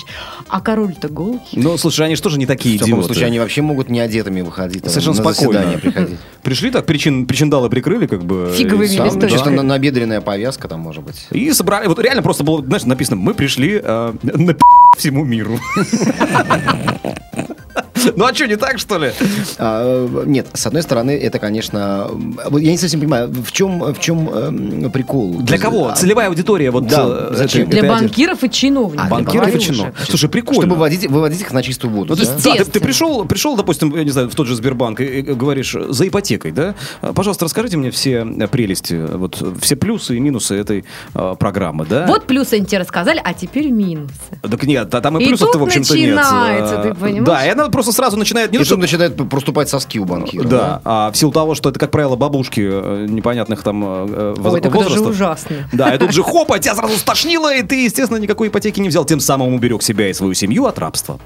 а 0.48 0.60
король-то 0.60 1.08
голый. 1.08 1.40
Ну, 1.52 1.76
слушай, 1.78 2.06
они 2.06 2.16
же 2.16 2.22
тоже 2.22 2.38
не 2.38 2.46
такие 2.46 2.76
В 2.76 2.80
таком 2.80 2.94
идиоты. 2.94 3.06
случае 3.08 3.26
они 3.26 3.38
вообще 3.38 3.62
могут 3.62 3.88
не 3.88 4.00
одетыми 4.00 4.40
выходить. 4.42 4.82
там, 4.84 4.90
Совершенно 4.92 5.16
на 5.22 5.32
спокойно. 5.32 5.52
заседание 5.60 5.78
приходить. 5.82 6.18
Пришли 6.42 6.70
так, 6.70 6.86
причин, 6.86 7.26
причиндалы 7.26 7.68
прикрыли, 7.70 8.06
как 8.06 8.22
бы... 8.24 8.52
Фиговыми 8.56 8.92
и 8.92 8.96
Там, 8.96 9.06
листочками. 9.06 9.30
значит, 9.38 9.52
на- 9.56 9.62
набедренная 9.62 10.20
повязка 10.20 10.68
там 10.68 10.80
может 10.80 11.02
быть. 11.04 11.26
И 11.30 11.52
собрали, 11.52 11.86
вот 11.86 11.98
реально 11.98 12.22
просто 12.22 12.44
было, 12.44 12.62
знаешь, 12.64 12.84
написано, 12.84 13.16
мы 13.16 13.34
пришли 13.34 13.80
э, 13.82 14.12
на 14.22 14.54
пи*** 14.54 14.60
всему 14.98 15.24
миру. 15.24 15.58
Ну 18.16 18.24
а 18.24 18.34
что, 18.34 18.46
не 18.46 18.56
так, 18.56 18.78
что 18.78 18.98
ли? 18.98 19.12
А, 19.58 20.06
э, 20.06 20.24
нет, 20.26 20.48
с 20.52 20.66
одной 20.66 20.82
стороны, 20.82 21.12
это, 21.12 21.38
конечно, 21.38 22.10
я 22.50 22.70
не 22.70 22.78
совсем 22.78 23.00
понимаю, 23.00 23.28
в 23.30 23.52
чем, 23.52 23.80
в 23.92 23.98
чем 24.00 24.28
эм, 24.28 24.90
прикол? 24.90 25.34
Для 25.40 25.58
кого? 25.58 25.88
А, 25.88 25.94
Целевая 25.94 26.28
аудитория 26.28 26.70
вот... 26.70 26.86
Да, 26.86 27.06
э, 27.08 27.34
зачем? 27.34 27.62
этой- 27.62 27.70
Для 27.70 27.78
этой 27.80 27.88
одежды. 27.90 28.06
банкиров 28.08 28.44
и 28.44 28.50
чиновников. 28.50 29.06
А, 29.06 29.10
Банкиров 29.10 29.54
и 29.54 29.60
чиновников. 29.60 30.04
Слушай, 30.06 30.28
прикольно. 30.28 30.62
Чтобы 30.62 30.74
выводить, 30.74 31.06
выводить 31.08 31.40
их 31.40 31.52
на 31.52 31.62
чистую 31.62 31.92
воду. 31.92 32.10
Ну, 32.10 32.16
то 32.16 32.22
есть, 32.22 32.44
да, 32.44 32.54
ты, 32.56 32.64
ты 32.64 32.80
пришел, 32.80 33.24
пришел, 33.24 33.56
допустим, 33.56 33.94
я 33.96 34.04
не 34.04 34.10
знаю, 34.10 34.28
в 34.30 34.34
тот 34.34 34.46
же 34.46 34.54
Сбербанк 34.56 35.00
и, 35.00 35.04
и 35.20 35.22
говоришь 35.22 35.74
за 35.88 36.06
ипотекой, 36.08 36.52
да? 36.52 36.74
А, 37.00 37.12
Пожалуйста, 37.12 37.44
расскажите 37.44 37.76
мне 37.76 37.90
все 37.90 38.26
э, 38.26 38.46
прелести, 38.48 38.94
вот 38.94 39.42
все 39.60 39.76
плюсы 39.76 40.16
и 40.16 40.20
минусы 40.20 40.56
этой 40.56 40.84
э, 41.14 41.34
программы, 41.38 41.86
да? 41.86 42.06
Вот 42.06 42.26
плюсы 42.26 42.54
они 42.54 42.66
тебе 42.66 42.78
рассказали, 42.78 43.20
а 43.22 43.32
теперь 43.34 43.68
минусы. 43.70 44.12
Так 44.42 44.62
нет, 44.64 44.94
а 44.94 45.00
там 45.00 45.18
и 45.18 45.22
И 45.22 45.26
плюсов-то, 45.28 45.58
в 45.58 45.62
общем-то, 45.62 45.96
нет. 45.96 46.16
начинается, 46.16 46.80
А, 46.80 46.82
ты 46.82 46.94
понимаешь? 46.94 47.24
Да, 47.24 47.46
и 47.46 47.50
она 47.50 47.68
просто 47.68 47.89
сразу 47.92 48.16
начинает... 48.16 48.50
Не 48.52 48.56
И 48.56 48.58
то, 48.60 48.64
что- 48.64 48.76
начинают 48.76 49.16
проступать 49.28 49.68
соски 49.68 49.98
у 49.98 50.04
банкира. 50.04 50.44
Да, 50.48 50.80
а 50.84 51.10
в 51.12 51.16
силу 51.16 51.32
того, 51.32 51.54
что 51.54 51.70
это, 51.70 51.78
как 51.78 51.90
правило, 51.90 52.16
бабушки 52.16 52.60
э, 52.62 53.06
непонятных 53.08 53.62
там 53.62 53.84
э, 53.84 54.34
воз- 54.36 54.54
Ой, 54.54 54.60
так 54.60 54.74
это 54.74 54.88
же 54.90 55.00
ужасно. 55.00 55.68
Да, 55.72 55.94
и 55.94 55.98
тут 55.98 56.12
же 56.12 56.22
хопа, 56.22 56.58
тебя 56.58 56.74
сразу 56.74 56.96
стошнило, 56.96 57.54
и 57.54 57.62
ты, 57.62 57.84
естественно, 57.84 58.18
никакой 58.18 58.48
ипотеки 58.48 58.80
не 58.80 58.88
взял. 58.88 59.04
Тем 59.04 59.20
самым 59.20 59.54
уберег 59.54 59.82
себя 59.82 60.08
и 60.08 60.12
свою 60.12 60.34
семью 60.34 60.66
от 60.66 60.78
рабства. 60.78 61.18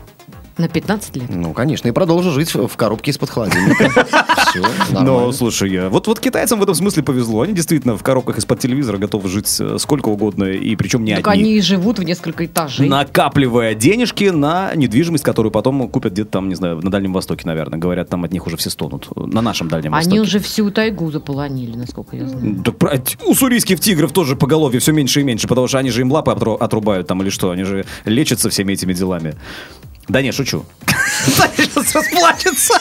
На 0.56 0.68
15 0.68 1.16
лет. 1.16 1.24
Ну, 1.30 1.52
конечно, 1.52 1.88
и 1.88 1.90
продолжу 1.90 2.30
жить 2.30 2.54
в 2.54 2.76
коробке 2.76 3.10
из-под 3.10 3.28
холодильника. 3.30 3.90
Все, 4.50 4.62
Но, 4.92 5.32
слушай, 5.32 5.68
я- 5.68 5.88
вот, 5.88 6.06
вот 6.06 6.20
китайцам 6.20 6.60
в 6.60 6.62
этом 6.62 6.76
смысле 6.76 7.02
повезло. 7.02 7.40
Они 7.40 7.52
действительно 7.52 7.96
в 7.96 8.02
коробках 8.04 8.38
из-под 8.38 8.60
телевизора 8.60 8.98
готовы 8.98 9.28
жить 9.28 9.52
э, 9.58 9.78
сколько 9.80 10.10
угодно, 10.10 10.44
и 10.44 10.76
причем 10.76 11.02
не 11.04 11.16
Так 11.16 11.26
одни. 11.26 11.42
они 11.42 11.52
и 11.56 11.60
живут 11.60 11.98
в 11.98 12.04
несколько 12.04 12.46
этажей. 12.46 12.88
Накапливая 12.88 13.74
денежки 13.74 14.26
на 14.26 14.72
недвижимость, 14.76 15.24
которую 15.24 15.50
потом 15.50 15.88
купят 15.88 16.12
где-то 16.12 16.30
там, 16.30 16.48
не 16.48 16.54
знаю, 16.54 16.80
на 16.82 16.90
Дальнем 16.90 17.12
Востоке, 17.14 17.42
наверное. 17.46 17.80
Говорят, 17.80 18.08
там 18.08 18.22
от 18.22 18.32
них 18.32 18.46
уже 18.46 18.56
все 18.56 18.70
стонут. 18.70 19.08
На 19.16 19.42
нашем 19.42 19.68
Дальнем 19.68 19.92
Они 19.92 20.04
Востоке. 20.04 20.20
уже 20.20 20.38
всю 20.38 20.70
тайгу 20.70 21.10
заполонили, 21.10 21.76
насколько 21.76 22.14
я 22.16 22.28
знаю. 22.28 22.62
Да, 22.64 22.70
про- 22.70 23.02
уссурийских 23.26 23.80
тигров 23.80 24.12
тоже 24.12 24.36
поголовье 24.36 24.78
все 24.78 24.92
меньше 24.92 25.20
и 25.20 25.24
меньше, 25.24 25.48
потому 25.48 25.66
что 25.66 25.78
они 25.78 25.90
же 25.90 26.02
им 26.02 26.12
лапы 26.12 26.30
отру- 26.30 26.58
отрубают 26.58 27.08
там 27.08 27.22
или 27.22 27.30
что, 27.30 27.50
они 27.50 27.64
же 27.64 27.84
лечатся 28.04 28.50
всеми 28.50 28.74
этими 28.74 28.92
делами. 28.92 29.34
Да 30.08 30.22
не, 30.22 30.32
шучу. 30.32 30.64
Сейчас 31.56 31.94
расплачется. 31.94 32.74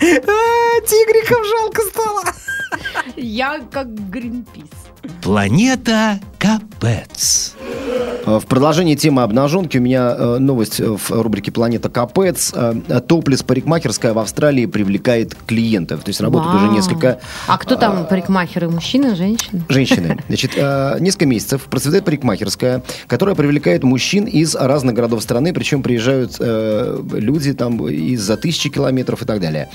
А, 0.00 0.80
Тигриков 0.86 1.46
жалко 1.46 1.82
стало. 1.82 2.24
Я 3.16 3.60
как 3.70 3.88
Гринпис. 4.10 4.68
Планета 5.22 6.20
Капец. 6.44 7.54
Э, 8.26 8.38
В 8.38 8.46
продолжении 8.46 8.94
темы 8.96 9.22
обнаженки 9.22 9.78
у 9.78 9.80
меня 9.80 10.14
э, 10.16 10.38
новость 10.38 10.78
э, 10.78 10.84
в 10.84 11.10
рубрике 11.10 11.50
«Планета 11.50 11.88
Капец». 11.88 12.52
Э, 12.54 12.74
Топлес 13.06 13.42
парикмахерская 13.42 14.12
в 14.12 14.18
Австралии 14.18 14.66
привлекает 14.66 15.34
клиентов. 15.46 16.02
То 16.04 16.10
есть 16.10 16.20
работает 16.20 16.54
уже 16.54 16.66
Вау. 16.66 16.74
несколько 16.74 17.20
А 17.46 17.56
кто 17.56 17.76
там 17.76 18.06
парикмахеры? 18.06 18.68
Мужчины, 18.68 19.14
женщины? 19.16 19.62
Женщины. 19.70 20.18
Значит, 20.28 20.52
э, 20.56 20.98
несколько 21.00 21.26
месяцев 21.26 21.62
процветает 21.62 22.04
парикмахерская, 22.04 22.82
которая 23.06 23.34
привлекает 23.34 23.82
мужчин 23.82 24.24
из 24.24 24.54
разных 24.54 24.94
городов 24.94 25.22
страны, 25.22 25.54
причем 25.54 25.82
приезжают 25.82 26.38
люди 26.38 27.54
там 27.54 27.88
из-за 27.88 28.36
тысячи 28.36 28.68
километров 28.68 29.22
и 29.22 29.24
так 29.24 29.40
далее. 29.40 29.70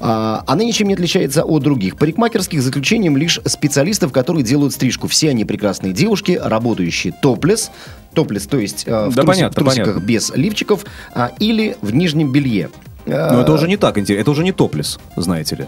А, 0.00 0.44
она 0.46 0.64
ничем 0.64 0.88
не 0.88 0.94
отличается 0.94 1.44
от 1.44 1.62
других 1.62 1.96
парикмахерских, 1.96 2.62
за 2.62 2.70
исключением 2.70 3.16
лишь 3.16 3.40
специалистов, 3.44 4.12
которые 4.12 4.44
делают 4.44 4.72
стрижку. 4.72 5.08
Все 5.08 5.30
они 5.30 5.44
прекрасные 5.44 5.92
девушки, 5.98 6.38
работающие 6.42 7.12
топлес, 7.12 7.70
топлес, 8.14 8.46
то 8.46 8.58
есть 8.58 8.84
э, 8.86 9.08
в, 9.08 9.14
Да, 9.14 9.22
труси- 9.22 9.26
понятно, 9.26 9.50
в 9.50 9.54
трусиках 9.64 9.86
понятно. 9.94 10.06
без 10.06 10.30
лифчиков, 10.34 10.84
а, 11.14 11.30
или 11.38 11.76
в 11.82 11.94
нижнем 11.94 12.32
белье. 12.32 12.70
Э, 13.06 13.32
Но 13.32 13.40
это 13.42 13.52
уже 13.52 13.68
не 13.68 13.76
так 13.78 13.96
интересно, 13.96 14.20
это 14.22 14.30
уже 14.30 14.44
не 14.44 14.52
топлес, 14.52 14.98
знаете 15.16 15.56
ли. 15.56 15.66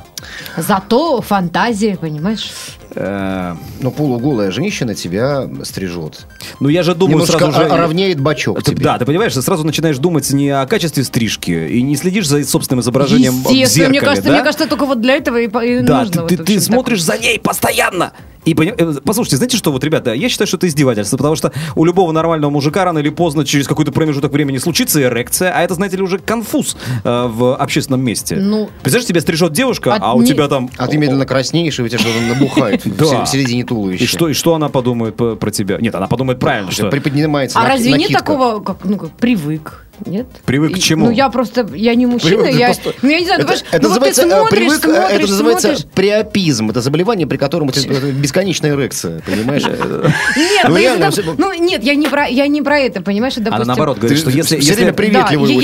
Зато 0.59 1.21
фантазия, 1.23 1.97
понимаешь? 1.97 2.51
Э, 2.95 3.55
Но 3.81 3.91
полуголая 3.91 4.51
женщина 4.51 4.95
тебя 4.95 5.49
стрижет. 5.63 6.27
Ну 6.59 6.69
я 6.69 6.83
же 6.83 6.95
думаю 6.95 7.21
Немножко 7.21 7.39
сразу 7.39 7.53
же... 7.53 7.67
о- 7.67 7.77
равняет 7.77 8.21
бачок 8.21 8.62
Ты- 8.62 8.73
тебе. 8.73 8.85
да, 8.85 8.99
ты 8.99 9.07
понимаешь, 9.07 9.33
ты 9.33 9.40
сразу 9.43 9.64
начинаешь 9.64 9.97
думать 9.99 10.31
не 10.33 10.51
о 10.51 10.66
качестве 10.66 11.03
стрижки 11.05 11.51
и 11.53 11.81
не 11.83 11.97
следишь 11.97 12.27
за 12.29 12.45
собственным 12.45 12.81
изображением 12.83 13.33
в 13.43 13.49
зеркале, 13.53 13.88
мне 13.88 14.01
кажется, 14.01 14.29
да? 14.29 14.35
мне 14.35 14.43
кажется, 14.43 14.66
только 14.66 14.85
вот 14.87 15.01
для 15.01 15.14
этого 15.14 15.38
и, 15.40 15.47
и 15.47 15.81
Да, 15.81 16.01
нужно. 16.01 16.12
ты, 16.12 16.21
вот, 16.21 16.29
ты- 16.29 16.37
ты 16.45 16.61
смотришь 16.61 17.03
за 17.03 17.16
ней 17.16 17.38
постоянно. 17.38 18.12
И 18.44 18.55
э, 18.55 18.94
послушайте, 19.05 19.37
знаете 19.37 19.57
что, 19.57 19.70
вот, 19.70 19.85
ребята, 19.85 20.14
я 20.14 20.29
считаю, 20.29 20.48
что 20.48 20.57
это 20.57 20.66
издевательство, 20.66 21.16
потому 21.18 21.37
что 21.37 21.53
у 21.76 21.85
любого 21.85 22.11
нормального 22.12 22.50
мужика 22.50 22.85
рано 22.85 22.98
или 22.98 23.11
поздно 23.11 23.44
через 23.44 23.66
какой-то 23.68 23.92
промежуток 23.92 24.33
времени 24.33 24.57
случится 24.59 25.03
эрекция, 25.03 25.53
а 25.55 25.62
это, 25.62 25.74
знаете 25.74 25.96
ли, 25.98 26.03
уже 26.03 26.18
конфуз 26.18 26.76
э, 27.05 27.26
в 27.29 27.55
общественном 27.55 28.00
месте. 28.03 28.37
Ну, 28.37 28.70
Представляешь, 28.83 29.09
тебя 29.09 29.20
стрижет 29.20 29.53
девушка, 29.53 29.94
от 29.94 30.03
а 30.03 30.14
у 30.14 30.22
не- 30.22 30.29
тебя 30.29 30.48
там... 30.48 30.70
А 30.79 30.87
ты 30.87 30.96
медленно 30.96 31.26
краснеешь, 31.26 31.79
и 31.79 31.83
у 31.83 31.88
тебя 31.88 31.98
что-то 31.98 32.20
набухает 32.35 32.85
в 32.87 32.96
Да. 32.96 33.05
се- 33.05 33.22
в 33.24 33.29
середине 33.29 33.64
туловища. 33.64 34.05
И 34.05 34.07
что, 34.07 34.29
и 34.29 34.33
что 34.33 34.55
она 34.55 34.68
подумает 34.70 35.16
по- 35.16 35.37
про 35.37 35.50
тебя? 35.50 35.76
Нет, 35.79 35.94
она 35.94 36.07
подумает 36.07 36.38
правильно, 36.40 36.70
Что 36.70 36.88
приподнимается 36.88 37.59
А 37.61 37.66
разве 37.68 37.92
нет 37.92 38.12
такого, 38.12 38.61
как, 38.62 38.79
ну, 38.85 38.96
как 38.96 39.11
привык? 39.12 39.87
Нет? 40.07 40.27
Привык 40.47 40.75
к 40.75 40.79
чему? 40.79 41.07
Ну, 41.07 41.11
я 41.11 41.29
просто, 41.29 41.69
я 41.75 41.95
не 41.95 42.07
мужчина, 42.07 42.37
Привык, 42.37 42.53
ты 42.53 42.59
я, 42.59 42.67
просто- 42.67 42.95
ну, 43.03 43.09
я 43.11 43.19
не 43.21 43.27
знаю, 43.27 43.41
это, 43.41 43.53
ты 43.53 43.59
понимаешь, 43.59 43.65
это 43.73 43.83
ну, 43.83 43.89
вот 43.89 43.95
ты 43.99 44.05
называется, 44.11 44.23
э, 44.23 44.31
смотришь, 44.31 44.51
привык, 44.59 44.79
э, 44.79 44.81
смотришь, 44.81 45.19
это 45.21 45.31
называется 45.31 45.69
смотришь. 45.69 45.87
приопизм. 45.95 46.71
Это 46.71 46.81
заболевание, 46.81 47.27
при 47.27 47.37
котором 47.37 47.69
у 47.69 47.73
тебя 47.73 48.01
бесконечная 48.13 48.73
эрекция, 48.75 49.21
понимаешь? 49.27 49.63
Нет, 50.37 50.69
Ну, 50.69 51.35
ну, 51.35 51.35
ну, 51.39 51.53
нет, 51.53 51.85
я 51.85 51.95
не 51.95 52.07
про, 52.07 52.27
я 52.27 52.47
не 52.47 52.63
про 52.63 52.79
это, 52.79 53.03
понимаешь, 53.03 53.37
Она 53.37 53.45
допустим... 53.47 53.67
наоборот 53.67 53.99
говорит, 53.99 54.19
что 54.19 54.31
если... 54.31 54.57
все 54.59 54.71
если- 54.71 54.75
время 54.75 54.93
приветливый, 54.93 55.57
очень, 55.57 55.61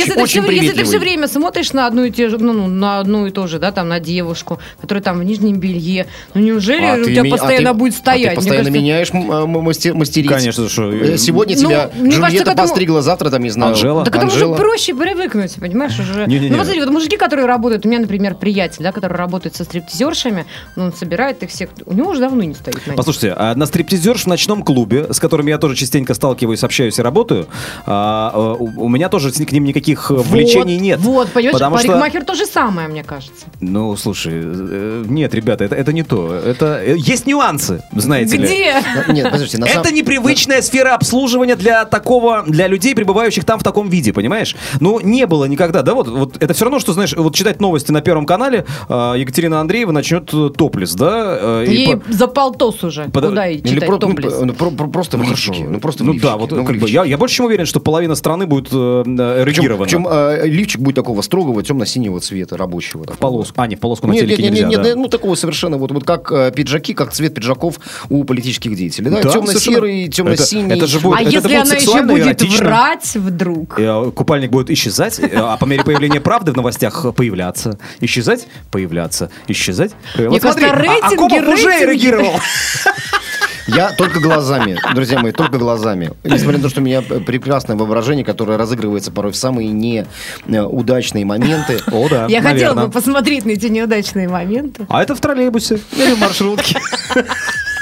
если, 0.53 0.73
ты 0.73 0.85
все, 0.85 0.99
время 0.99 1.29
смотришь 1.29 1.73
на 1.73 1.87
одну 1.87 2.05
и 2.05 2.11
те 2.11 2.29
же, 2.29 2.39
ну, 2.39 2.53
ну, 2.53 2.67
на 2.67 3.01
одну 3.01 3.27
и 3.27 3.31
то 3.31 3.47
же, 3.47 3.59
да, 3.59 3.73
там, 3.73 3.89
на 3.89 4.01
девушку, 4.01 4.59
которая 4.81 5.03
там 5.03 5.19
в 5.19 5.25
нижнем 5.25 5.59
белье, 5.59 6.07
ну, 6.35 6.41
неужели 6.41 6.85
А 6.85 6.95
у 6.97 7.05
тебя 7.05 7.23
а 7.23 7.31
постоянно 7.31 7.75
будет 7.75 7.95
а 7.95 7.99
стоять? 7.99 8.31
ты 8.31 8.37
постоянно 8.37 8.69
меняешь 8.69 9.13
мастериц. 9.13 10.31
Конечно, 10.31 10.69
что... 10.69 10.93
Э, 10.93 11.17
Сегодня 11.19 11.57
Ну, 11.61 11.69
тебя 11.69 11.91
Джульетта 12.03 12.55
постригла, 12.55 13.03
завтра 13.03 13.31
там, 13.31 13.43
не 13.43 13.51
знаю, 13.51 13.73
Анжела. 13.73 14.05
Этому 14.27 14.33
Анжела. 14.33 14.57
же 14.57 14.63
проще 14.63 14.95
привыкнуть, 14.95 15.55
понимаешь, 15.57 15.99
уже. 15.99 16.27
Не-не-не. 16.27 16.51
Ну, 16.51 16.57
вот 16.57 16.67
смотри, 16.67 16.81
вот 16.81 16.91
мужики, 16.91 17.17
которые 17.17 17.47
работают, 17.47 17.85
у 17.85 17.89
меня, 17.89 18.01
например, 18.01 18.35
приятель, 18.35 18.83
да, 18.83 18.93
который 18.93 19.17
работает 19.17 19.57
со 19.57 19.65
стриптизершами, 19.65 20.47
ну, 20.77 20.85
он 20.85 20.93
собирает 20.93 21.43
их 21.43 21.51
всех, 21.51 21.71
у 21.87 21.93
него 21.93 22.11
уже 22.11 22.21
давно 22.21 22.43
не 22.43 22.55
стоит 22.55 22.87
на 22.87 22.91
них. 22.91 22.97
Послушайте, 22.97 23.35
а 23.37 23.55
на 23.55 23.67
стриптизерш 23.67 24.23
в 24.25 24.27
ночном 24.27 24.63
клубе, 24.63 25.13
с 25.13 25.21
которыми 25.21 25.51
я 25.51 25.59
тоже 25.59 25.75
частенько 25.75 26.15
сталкиваюсь, 26.15 26.65
общаюсь 26.65 26.99
и 26.99 27.03
работаю, 27.03 27.47
а, 27.85 28.31
а, 28.35 28.55
у 28.55 28.87
у 28.87 28.89
меня 28.89 29.09
тоже 29.09 29.33
к 29.33 29.53
ним 29.53 29.65
никаких 29.65 30.11
э, 30.11 30.15
влечений 30.15 30.77
вот, 30.77 30.83
нет. 30.83 31.01
Вот, 31.01 31.29
понимаешь, 31.33 31.55
Потому 31.55 31.79
что- 31.79 31.89
парикмахер 31.89 32.25
то 32.25 32.35
же 32.35 32.47
самое, 32.47 32.89
мне 32.89 33.03
кажется. 33.03 33.47
Ну, 33.61 33.97
слушай, 33.97 34.33
э, 34.35 35.05
нет, 35.09 35.35
ребята, 35.35 35.65
это, 35.65 35.75
это 35.75 35.93
не 35.93 36.03
то. 36.03 36.33
Это 36.35 36.81
э, 36.83 36.97
есть 36.97 37.27
нюансы, 37.27 37.83
знаете 37.93 38.37
ли. 38.37 38.45
Где? 38.45 38.75
Нет, 39.09 39.31
подождите, 39.31 39.59
на 39.59 39.65
Это 39.65 39.85
самом- 39.85 39.95
непривычная 39.95 40.63
сфера 40.63 40.95
обслуживания 40.95 41.57
для 41.57 41.85
такого, 41.85 42.45
для 42.47 42.69
людей, 42.69 42.95
пребывающих 42.95 43.45
там 43.45 43.59
в 43.59 43.63
таком 43.63 43.89
виде, 43.89 44.13
понимаешь? 44.17 44.57
Ну, 44.81 44.99
не 45.01 45.27
было 45.27 45.45
никогда, 45.45 45.83
да, 45.83 45.95
вот, 45.95 46.09
вот 46.09 46.37
это 46.43 46.55
все 46.55 46.65
равно, 46.65 46.81
что, 46.81 46.93
знаешь, 46.93 47.15
вот 47.17 47.35
читать 47.35 47.61
новости 47.61 47.93
на 47.93 48.01
Первом 48.01 48.27
канале, 48.27 48.65
э, 48.89 49.15
Екатерина 49.19 49.61
Андреева 49.61 49.93
начнет 49.93 50.29
э, 50.35 50.51
топлес, 50.57 50.95
да? 50.95 51.39
э, 51.41 51.65
и 51.69 51.75
Ей 51.77 51.97
по- 51.97 52.13
за 52.13 52.27
полтос 52.27 52.83
уже. 52.83 53.05
Под- 53.13 53.27
Куда 53.27 53.47
и 53.47 53.63
читать 53.63 53.87
про- 53.87 53.93
ну, 53.93 53.99
топлес? 53.99 54.35
ну, 54.41 54.53
про- 54.55 54.71
про- 54.71 54.89
просто 54.89 55.19
в 55.19 55.23
лифчике. 55.23 55.67
Ну, 55.69 55.79
просто 55.79 56.03
в 56.03 56.07
ну 56.07 56.15
да, 56.15 56.37
вот 56.37 56.51
Ну, 56.51 56.65
как 56.65 56.77
бы, 56.79 56.89
я, 56.91 57.05
я 57.05 57.17
больше 57.19 57.37
чем 57.37 57.47
уверен, 57.47 57.67
что 57.67 57.79
половина 57.81 58.15
страны 58.15 58.47
будет 58.47 58.69
э, 58.73 59.03
э, 59.07 59.43
Причем, 59.45 59.65
эрегирована. 59.65 59.85
причем, 59.85 60.09
э, 60.11 60.47
лифчик 60.47 60.81
будет 60.81 60.95
такого 60.97 61.21
строгого 61.23 61.63
темно-синего 61.63 62.19
цвета, 62.21 62.57
рабочего. 62.57 63.05
в 63.05 63.19
полоску. 63.19 63.61
А, 63.61 63.67
не, 63.67 63.77
в 63.77 63.81
полоску 63.81 64.07
на 64.07 64.13
Нет, 64.13 64.23
телеке 64.23 64.43
нет, 64.43 64.53
нет, 64.53 64.65
нельзя, 64.69 64.83
нет, 64.83 64.95
да. 64.95 65.01
ну 65.01 65.09
такого 65.09 65.35
совершенно, 65.35 65.77
вот, 65.77 65.93
вот 65.93 66.05
как 66.05 66.33
э, 66.33 66.51
пиджаки, 66.51 66.95
как 66.95 67.13
цвет 67.13 67.35
пиджаков 67.35 67.79
у 68.09 68.25
политических 68.25 68.75
деятелей. 68.75 69.11
Да, 69.11 69.23
Да, 69.23 69.31
темно-серый, 69.31 69.91
совершенно. 70.07 70.13
темно-синий. 70.13 70.67
Это- 70.67 70.75
это 70.77 70.87
же 70.87 71.01
будет- 71.01 71.19
а 71.19 71.21
это 71.23 71.31
если 71.31 71.49
будет 71.49 71.61
она 71.63 71.75
еще 71.75 72.03
будет 72.03 72.43
врать 72.61 73.15
вдруг? 73.17 73.79
Купальник 74.15 74.51
будет 74.51 74.71
исчезать, 74.71 75.19
э, 75.19 75.31
а 75.35 75.57
по 75.57 75.65
мере 75.65 75.85
появления 75.85 76.21
правды 76.21 76.53
в 76.53 76.57
новостях 76.57 77.15
появляться. 77.15 77.79
Исчезать, 78.01 78.47
появляться, 78.71 79.31
исчезать. 79.49 79.93
Мне 80.17 80.29
Вот 80.29 80.41
смотри, 80.43 80.67
кажется, 80.67 80.83
а- 80.83 81.11
рейтинги, 81.11 81.53
уже 81.53 81.87
рейтинги. 81.87 82.41
Я 83.67 83.93
только 83.93 84.21
глазами, 84.21 84.79
друзья 84.95 85.19
мои, 85.19 85.33
только 85.33 85.59
глазами. 85.59 86.13
Несмотря 86.25 86.59
на 86.59 86.63
то, 86.65 86.69
что 86.71 86.81
у 86.81 86.85
меня 86.85 87.03
прекрасное 87.03 87.77
воображение, 87.77 88.25
которое 88.25 88.57
разыгрывается 88.57 89.11
порой 89.11 89.33
в 89.33 89.37
самые 89.37 89.69
неудачные 89.71 91.25
моменты. 91.25 91.81
О, 91.91 92.09
да, 92.09 92.27
Я 92.27 92.43
хотела 92.43 92.87
бы 92.87 92.91
посмотреть 92.91 93.45
на 93.45 93.51
эти 93.51 93.67
неудачные 93.67 94.29
моменты. 94.29 94.87
А 94.89 95.03
это 95.03 95.15
в 95.15 95.21
троллейбусе 95.21 95.81
или 95.93 96.15
в 96.15 96.19
маршрутке. 96.19 96.79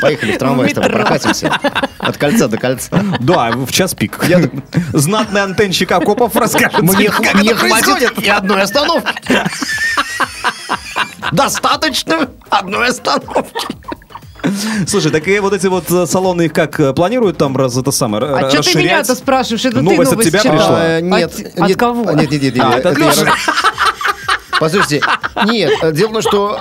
Поехали 0.00 0.32
в 0.32 0.38
трамвай 0.38 0.68
метро. 0.68 0.82
прокатимся. 0.84 1.52
От 1.98 2.16
кольца 2.18 2.48
до 2.48 2.58
кольца. 2.58 2.90
Да, 3.20 3.50
в 3.52 3.70
час 3.72 3.94
пик. 3.94 4.18
Знатный 4.92 5.42
антенщик 5.42 5.92
окопов 5.92 6.34
расскажет, 6.36 6.82
Мне, 6.82 7.08
как 7.08 7.34
мне 7.34 7.50
это 7.52 7.60
хватит 7.60 8.18
и 8.18 8.28
одной 8.28 8.62
остановки. 8.62 9.38
Достаточно 11.32 12.28
одной 12.50 12.88
остановки. 12.88 13.66
Слушай, 14.86 15.10
так 15.10 15.26
и 15.28 15.38
вот 15.40 15.52
эти 15.52 15.66
вот 15.66 15.90
э, 15.90 16.06
салоны 16.06 16.42
их 16.42 16.52
как 16.52 16.78
э, 16.80 16.92
планируют 16.92 17.38
там 17.38 17.56
раз 17.56 17.76
это 17.76 17.90
самое 17.90 18.24
А 18.24 18.50
что 18.50 18.62
ты 18.62 18.78
меня-то 18.78 19.14
спрашиваешь? 19.14 19.64
Это 19.64 19.76
ты 19.76 19.82
Новость 19.82 20.12
от 20.12 20.22
тебя 20.22 20.40
пришла? 20.40 20.80
А, 20.80 21.00
нет, 21.00 21.32
От, 21.56 21.76
кого? 21.76 22.10
Нет, 22.12 22.30
нет, 22.30 22.54
нет. 22.54 22.84
Послушайте, 24.64 25.02
нет, 25.46 25.72
э, 25.82 25.92
дело 25.92 26.08
в 26.08 26.12
том, 26.12 26.22
что 26.22 26.58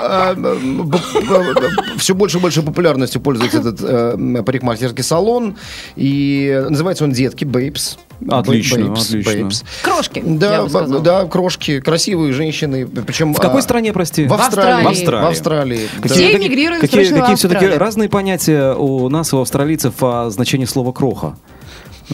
все 1.97 2.13
больше 2.13 2.37
и 2.37 2.41
больше 2.41 2.61
популярностью 2.61 3.21
пользуется 3.21 3.59
этот 3.59 3.79
э, 3.81 4.43
парикмахерский 4.43 5.03
салон, 5.03 5.55
и 5.95 6.65
называется 6.69 7.05
он 7.05 7.13
«Детки», 7.13 7.45
«Бейбс». 7.45 7.97
Отлично, 8.29 8.79
Babes, 8.79 9.01
отлично. 9.01 9.31
Babes. 9.31 9.65
Крошки, 9.83 10.23
Да, 10.25 10.65
да, 10.99 11.25
крошки, 11.25 11.79
красивые 11.79 12.33
женщины, 12.33 12.85
причем... 12.85 13.33
В 13.33 13.39
какой 13.39 13.59
а, 13.59 13.63
стране, 13.63 13.93
прости? 13.93 14.27
В 14.27 14.33
Австралии. 14.33 14.83
В 14.83 14.87
Австралии. 14.89 15.25
В 15.25 15.29
Австралии. 15.29 15.89
да. 16.01 16.09
Все 16.09 16.35
эмигрируем 16.35 16.81
какие, 16.81 17.05
в 17.05 17.19
какие 17.19 17.35
все-таки 17.35 17.67
разные 17.67 18.09
понятия 18.09 18.73
у 18.73 19.07
нас, 19.07 19.33
у 19.33 19.39
австралийцев, 19.39 19.95
о 20.01 20.29
значении 20.29 20.65
слова 20.65 20.91
«кроха». 20.91 21.37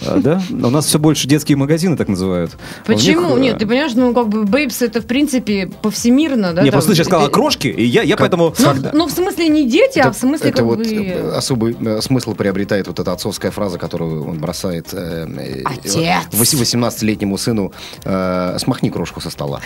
А, 0.05 0.17
Да? 0.17 0.41
У 0.49 0.69
нас 0.69 0.85
все 0.85 0.99
больше 0.99 1.27
детские 1.27 1.57
магазины 1.57 1.97
так 1.97 2.07
называют. 2.07 2.51
А 2.83 2.85
Почему? 2.85 3.37
э, 3.37 3.39
Нет, 3.39 3.57
ты 3.57 3.65
понимаешь, 3.65 3.93
ну 3.95 4.13
как 4.13 4.29
бы 4.29 4.45
Бейбс 4.45 4.81
это 4.81 5.01
в 5.01 5.05
принципе 5.05 5.67
повсемирно, 5.81 6.53
да? 6.53 6.61
Не, 6.61 6.69
там, 6.69 6.79
просто 6.79 6.95
сейчас 6.95 7.07
сказала 7.07 7.27
э, 7.27 7.31
крошки, 7.31 7.67
и 7.67 7.83
я, 7.83 8.03
я 8.03 8.17
поэтому... 8.17 8.53
Ну, 8.59 8.73
ну, 8.93 9.07
в 9.07 9.11
смысле 9.11 9.49
не 9.49 9.67
дети, 9.69 9.99
а 9.99 10.11
в 10.11 10.17
смысле 10.17 10.49
это 10.49 10.57
как 10.57 10.65
вот 10.65 10.79
бы... 10.79 10.85
э, 10.85 11.31
особый 11.35 11.75
э, 11.79 12.01
смысл 12.01 12.33
приобретает 12.35 12.87
вот 12.87 12.99
эта 12.99 13.11
отцовская 13.11 13.51
фраза, 13.51 13.77
которую 13.77 14.27
он 14.27 14.39
бросает 14.39 14.89
э, 14.93 15.27
э, 15.27 15.63
Отец. 15.65 15.95
вось- 16.31 16.59
18-летнему 16.59 17.37
сыну 17.37 17.71
«Смахни 18.03 18.89
крошку 18.89 19.21
со 19.21 19.29
стола». 19.29 19.61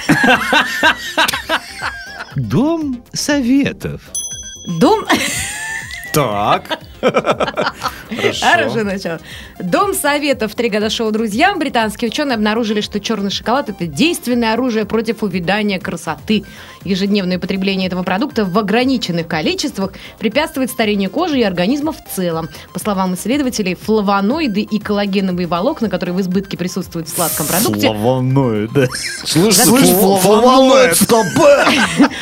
Дом 2.36 3.04
советов. 3.14 4.02
Дом... 4.80 5.06
Так. 6.14 6.80
Хорошо 8.42 8.84
начало. 8.84 9.20
Дом 9.60 9.94
советов 9.94 10.52
в 10.52 10.56
три 10.56 10.70
года 10.70 10.90
шоу 10.90 11.12
друзьям. 11.12 11.60
Британские 11.60 12.10
ученые 12.10 12.36
обнаружили, 12.36 12.82
что 12.82 13.00
черный 13.00 13.32
шоколад 13.32 13.70
это 13.70 13.88
действенное 13.88 14.54
оружие 14.54 14.86
против 14.86 15.24
увядания 15.24 15.80
красоты. 15.80 16.44
Ежедневное 16.84 17.40
потребление 17.40 17.88
этого 17.88 18.04
продукта 18.04 18.46
в 18.46 18.58
ограниченных 18.58 19.28
количествах 19.28 19.94
препятствует 20.20 20.70
старению 20.70 21.10
кожи 21.10 21.40
и 21.40 21.44
организма 21.44 21.94
в 21.94 21.98
целом. 22.14 22.50
По 22.74 22.80
словам 22.80 23.16
исследователей, 23.16 23.76
флавоноиды 23.76 24.62
и 24.62 24.80
коллагеновые 24.80 25.48
волокна, 25.48 25.90
которые 25.90 26.16
в 26.16 26.22
избытке 26.22 26.58
присутствуют 26.58 27.08
в 27.08 27.16
сладком 27.16 27.48
продукте, 27.48 27.88
Флавоноиды. 27.88 28.90
Слышь, 29.26 29.56
флавоноид 29.56 30.96
в 30.96 31.08
КП! 31.08 31.40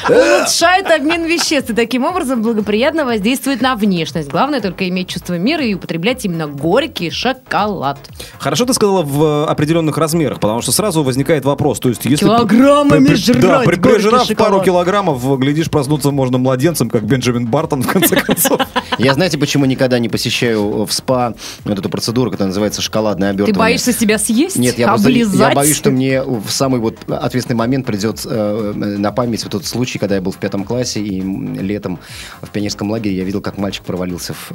улучшает 0.09 0.91
обмен 0.91 1.25
веществ 1.25 1.69
и 1.69 1.73
таким 1.73 2.03
образом 2.03 2.41
благоприятно 2.41 3.05
воздействует 3.05 3.61
на 3.61 3.75
внешность. 3.75 4.29
Главное 4.29 4.61
только 4.71 4.87
иметь 4.87 5.09
чувство 5.09 5.37
меры 5.37 5.65
и 5.67 5.73
употреблять 5.73 6.23
именно 6.23 6.47
горький 6.47 7.09
шоколад. 7.09 7.97
Хорошо 8.39 8.65
ты 8.65 8.73
сказала 8.73 9.03
в 9.03 9.45
определенных 9.45 9.97
размерах, 9.97 10.39
потому 10.39 10.61
что 10.61 10.71
сразу 10.71 11.03
возникает 11.03 11.43
вопрос. 11.43 11.81
То 11.81 11.89
есть, 11.89 12.05
если... 12.05 12.25
Килограммами 12.25 13.05
при- 13.07 13.15
жрать 13.15 13.41
Да, 13.41 13.59
при- 13.65 13.75
прижрав 13.75 14.25
шоколад. 14.25 14.51
пару 14.51 14.63
килограммов, 14.63 15.39
глядишь, 15.39 15.69
проснуться 15.69 16.11
можно 16.11 16.37
младенцем, 16.37 16.89
как 16.89 17.03
Бенджамин 17.03 17.47
Бартон, 17.47 17.83
в 17.83 17.87
конце 17.87 18.15
концов. 18.15 18.61
Я 18.97 19.13
знаете, 19.13 19.37
почему 19.37 19.65
никогда 19.65 19.99
не 19.99 20.07
посещаю 20.07 20.85
в 20.85 20.91
СПА 20.93 21.33
вот 21.65 21.77
эту 21.77 21.89
процедуру, 21.89 22.31
которая 22.31 22.47
называется 22.49 22.81
шоколадное 22.81 23.31
Ты 23.31 23.43
обертывание? 23.43 23.59
боишься 23.59 23.91
себя 23.91 24.17
съесть? 24.17 24.55
Нет, 24.55 24.77
я, 24.77 24.87
просто, 24.87 25.09
я 25.09 25.51
боюсь, 25.51 25.75
что 25.75 25.91
мне 25.91 26.23
в 26.23 26.49
самый 26.49 26.79
вот 26.79 26.97
ответственный 27.09 27.57
момент 27.57 27.85
придет 27.85 28.21
э, 28.25 28.73
на 28.75 29.11
память 29.11 29.43
вот 29.43 29.51
тот 29.51 29.65
случай, 29.65 29.99
когда 29.99 30.15
я 30.15 30.21
был 30.21 30.31
в 30.31 30.37
пятом 30.37 30.63
классе, 30.63 31.01
и 31.01 31.21
летом 31.21 31.99
в 32.41 32.49
пионерском 32.49 32.89
лагере 32.89 33.17
я 33.17 33.25
видел, 33.25 33.41
как 33.41 33.57
мальчик 33.57 33.83
провалился 33.83 34.33
в... 34.33 34.51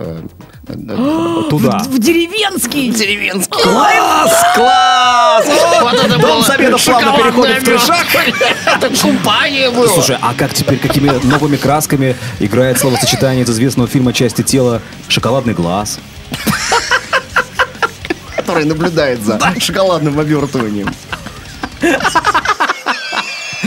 э, 0.69 1.43
Туда. 1.51 1.79
В 1.79 1.99
деревенский! 1.99 2.91
Деревенский. 2.91 3.63
Класс! 3.63 4.33
Класс! 4.55 5.47
Дом 6.21 6.43
советов 6.43 6.85
плавно 6.85 7.17
переходит 7.17 7.63
в 7.63 7.65
трешак. 7.65 8.07
Это 8.67 8.89
купание 8.89 9.71
было. 9.71 9.89
Слушай, 9.89 10.19
а 10.21 10.35
как 10.35 10.53
теперь, 10.55 10.79
какими 10.79 11.11
новыми 11.27 11.57
красками 11.57 12.17
играет 12.41 12.79
словосочетание 12.79 13.45
из 13.45 13.51
известного 13.51 13.89
фильма 13.89 14.13
«Части 14.13 14.43
тела» 14.43 14.83
«Шоколадный 15.09 15.55
глаз»? 15.55 15.99
который 18.47 18.65
наблюдает 18.65 19.21
за 19.25 19.41
шоколадным 19.59 20.21
обертыванием. 20.21 20.89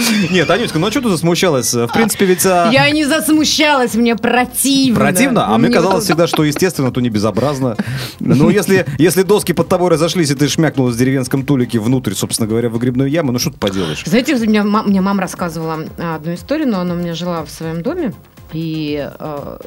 Нет, 0.31 0.49
Анютка, 0.49 0.79
ну 0.79 0.87
а 0.87 0.91
что 0.91 1.01
ты 1.01 1.09
засмущалась? 1.09 1.73
В 1.73 1.87
принципе, 1.87 2.25
ведь... 2.25 2.45
а, 2.45 2.69
Я 2.71 2.89
не 2.91 3.05
засмущалась, 3.05 3.93
мне 3.95 4.15
противно. 4.15 4.99
Противно? 4.99 5.53
А 5.53 5.57
мне 5.57 5.69
казалось 5.69 6.05
всегда, 6.05 6.27
что 6.27 6.43
естественно, 6.43 6.91
то 6.91 7.01
не 7.01 7.09
безобразно. 7.09 7.75
Ну, 8.19 8.49
если, 8.49 8.85
если 8.97 9.23
доски 9.23 9.53
под 9.53 9.67
тобой 9.67 9.89
разошлись, 9.89 10.31
и 10.31 10.35
ты 10.35 10.47
шмякнулась 10.47 10.95
в 10.95 10.97
деревенском 10.97 11.45
тулике 11.45 11.79
внутрь, 11.79 12.13
собственно 12.13 12.47
говоря, 12.47 12.69
в 12.69 12.73
выгребную 12.73 13.09
яму, 13.09 13.31
ну 13.31 13.39
что 13.39 13.51
ты 13.51 13.57
поделаешь? 13.57 14.03
Знаете, 14.05 14.35
у 14.35 14.39
меня, 14.39 14.63
ма- 14.63 14.83
мне 14.83 15.01
мама 15.01 15.21
рассказывала 15.21 15.85
а, 15.97 16.15
одну 16.15 16.33
историю, 16.33 16.67
но 16.67 16.79
она 16.79 16.93
у 16.93 16.97
меня 16.97 17.13
жила 17.13 17.43
в 17.45 17.49
своем 17.49 17.81
доме. 17.81 18.13
И 18.51 19.07
э, 19.19 19.57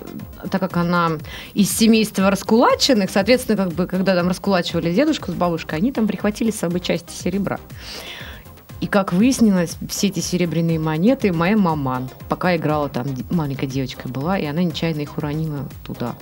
так 0.50 0.60
как 0.60 0.76
она 0.76 1.12
из 1.54 1.70
семейства 1.70 2.28
раскулаченных, 2.30 3.10
соответственно, 3.12 3.56
как 3.56 3.72
бы, 3.74 3.86
когда 3.86 4.16
там 4.16 4.26
раскулачивали 4.26 4.92
дедушку 4.92 5.30
с 5.30 5.34
бабушкой, 5.34 5.78
они 5.78 5.92
там 5.92 6.08
прихватили 6.08 6.50
с 6.50 6.56
собой 6.58 6.80
части 6.80 7.12
серебра. 7.12 7.60
И 8.82 8.88
как 8.88 9.12
выяснилось, 9.12 9.76
все 9.88 10.08
эти 10.08 10.18
серебряные 10.18 10.80
монеты 10.80 11.32
моя 11.32 11.56
маман, 11.56 12.10
пока 12.28 12.56
играла 12.56 12.88
там, 12.88 13.14
д- 13.14 13.22
маленькой 13.30 13.68
девочкой 13.68 14.10
была, 14.10 14.36
и 14.36 14.44
она 14.44 14.64
нечаянно 14.64 15.02
их 15.02 15.16
уронила 15.16 15.68
туда. 15.86 16.16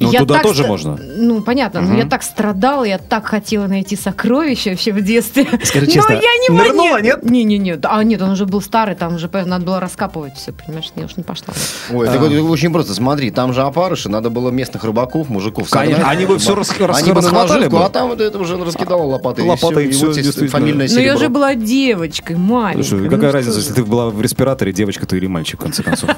Ну, 0.00 0.10
Я 0.10 0.20
туда 0.20 0.34
так 0.36 0.44
тоже 0.44 0.60
ста- 0.62 0.68
можно. 0.68 0.98
Ну, 1.16 1.42
понятно, 1.42 1.82
но 1.82 1.94
я 1.94 2.06
так 2.06 2.22
страдала, 2.22 2.84
я 2.84 2.96
так 2.96 3.26
хотела 3.26 3.66
найти 3.66 3.96
сокровища 3.96 4.70
вообще 4.70 4.92
в 4.92 5.02
детстве. 5.04 5.46
Скажи 5.62 5.86
Но 5.86 5.92
честно, 5.92 6.12
я 6.14 6.20
не 6.20 6.56
нырнула, 6.56 7.02
нет? 7.02 7.22
Не-не-не. 7.22 7.78
А 7.82 8.02
нет, 8.02 8.22
он 8.22 8.30
уже 8.30 8.46
был 8.46 8.62
старый, 8.62 8.94
там 8.94 9.16
уже 9.16 9.28
надо 9.30 9.64
было 9.64 9.78
раскапывать 9.78 10.36
все, 10.36 10.52
понимаешь, 10.52 10.90
я 10.96 11.04
уж 11.04 11.16
не 11.18 11.22
пошла. 11.22 11.52
Ой, 11.92 12.06
так 12.06 12.18
вот, 12.18 12.32
очень 12.32 12.72
просто. 12.72 12.94
Смотри, 12.94 13.30
там 13.30 13.52
же 13.52 13.60
опарыши, 13.60 14.08
надо 14.08 14.30
было 14.30 14.50
местных 14.50 14.84
рыбаков, 14.84 15.28
мужиков. 15.28 15.68
Конечно, 15.68 16.08
они 16.08 16.24
бы 16.24 16.38
на 16.38 16.54
расхватали 16.54 17.68
бы. 17.68 17.84
а 17.84 17.90
там 17.90 18.08
вот 18.08 18.22
это 18.22 18.38
уже 18.38 18.56
раскидала 18.56 19.02
лопатой. 19.02 19.44
Лопатой, 19.44 19.86
и 19.86 19.88
действительно. 19.90 20.48
фамильное 20.48 20.88
Но 20.88 20.94
я 21.00 21.10
серебро. 21.10 21.18
же 21.18 21.28
была 21.28 21.54
девочкой, 21.54 22.36
маленькой. 22.36 22.84
Слушай, 22.84 23.04
Ну 23.04 23.10
какая 23.10 23.32
разница, 23.32 23.58
если 23.58 23.74
ты 23.74 23.84
была 23.84 24.08
в 24.08 24.22
респираторе, 24.22 24.72
девочка 24.72 25.06
ты 25.06 25.18
или 25.18 25.26
мальчик, 25.26 25.60
в 25.60 25.62
конце 25.62 25.82
концов? 25.82 26.08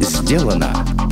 Сделано 0.00 0.72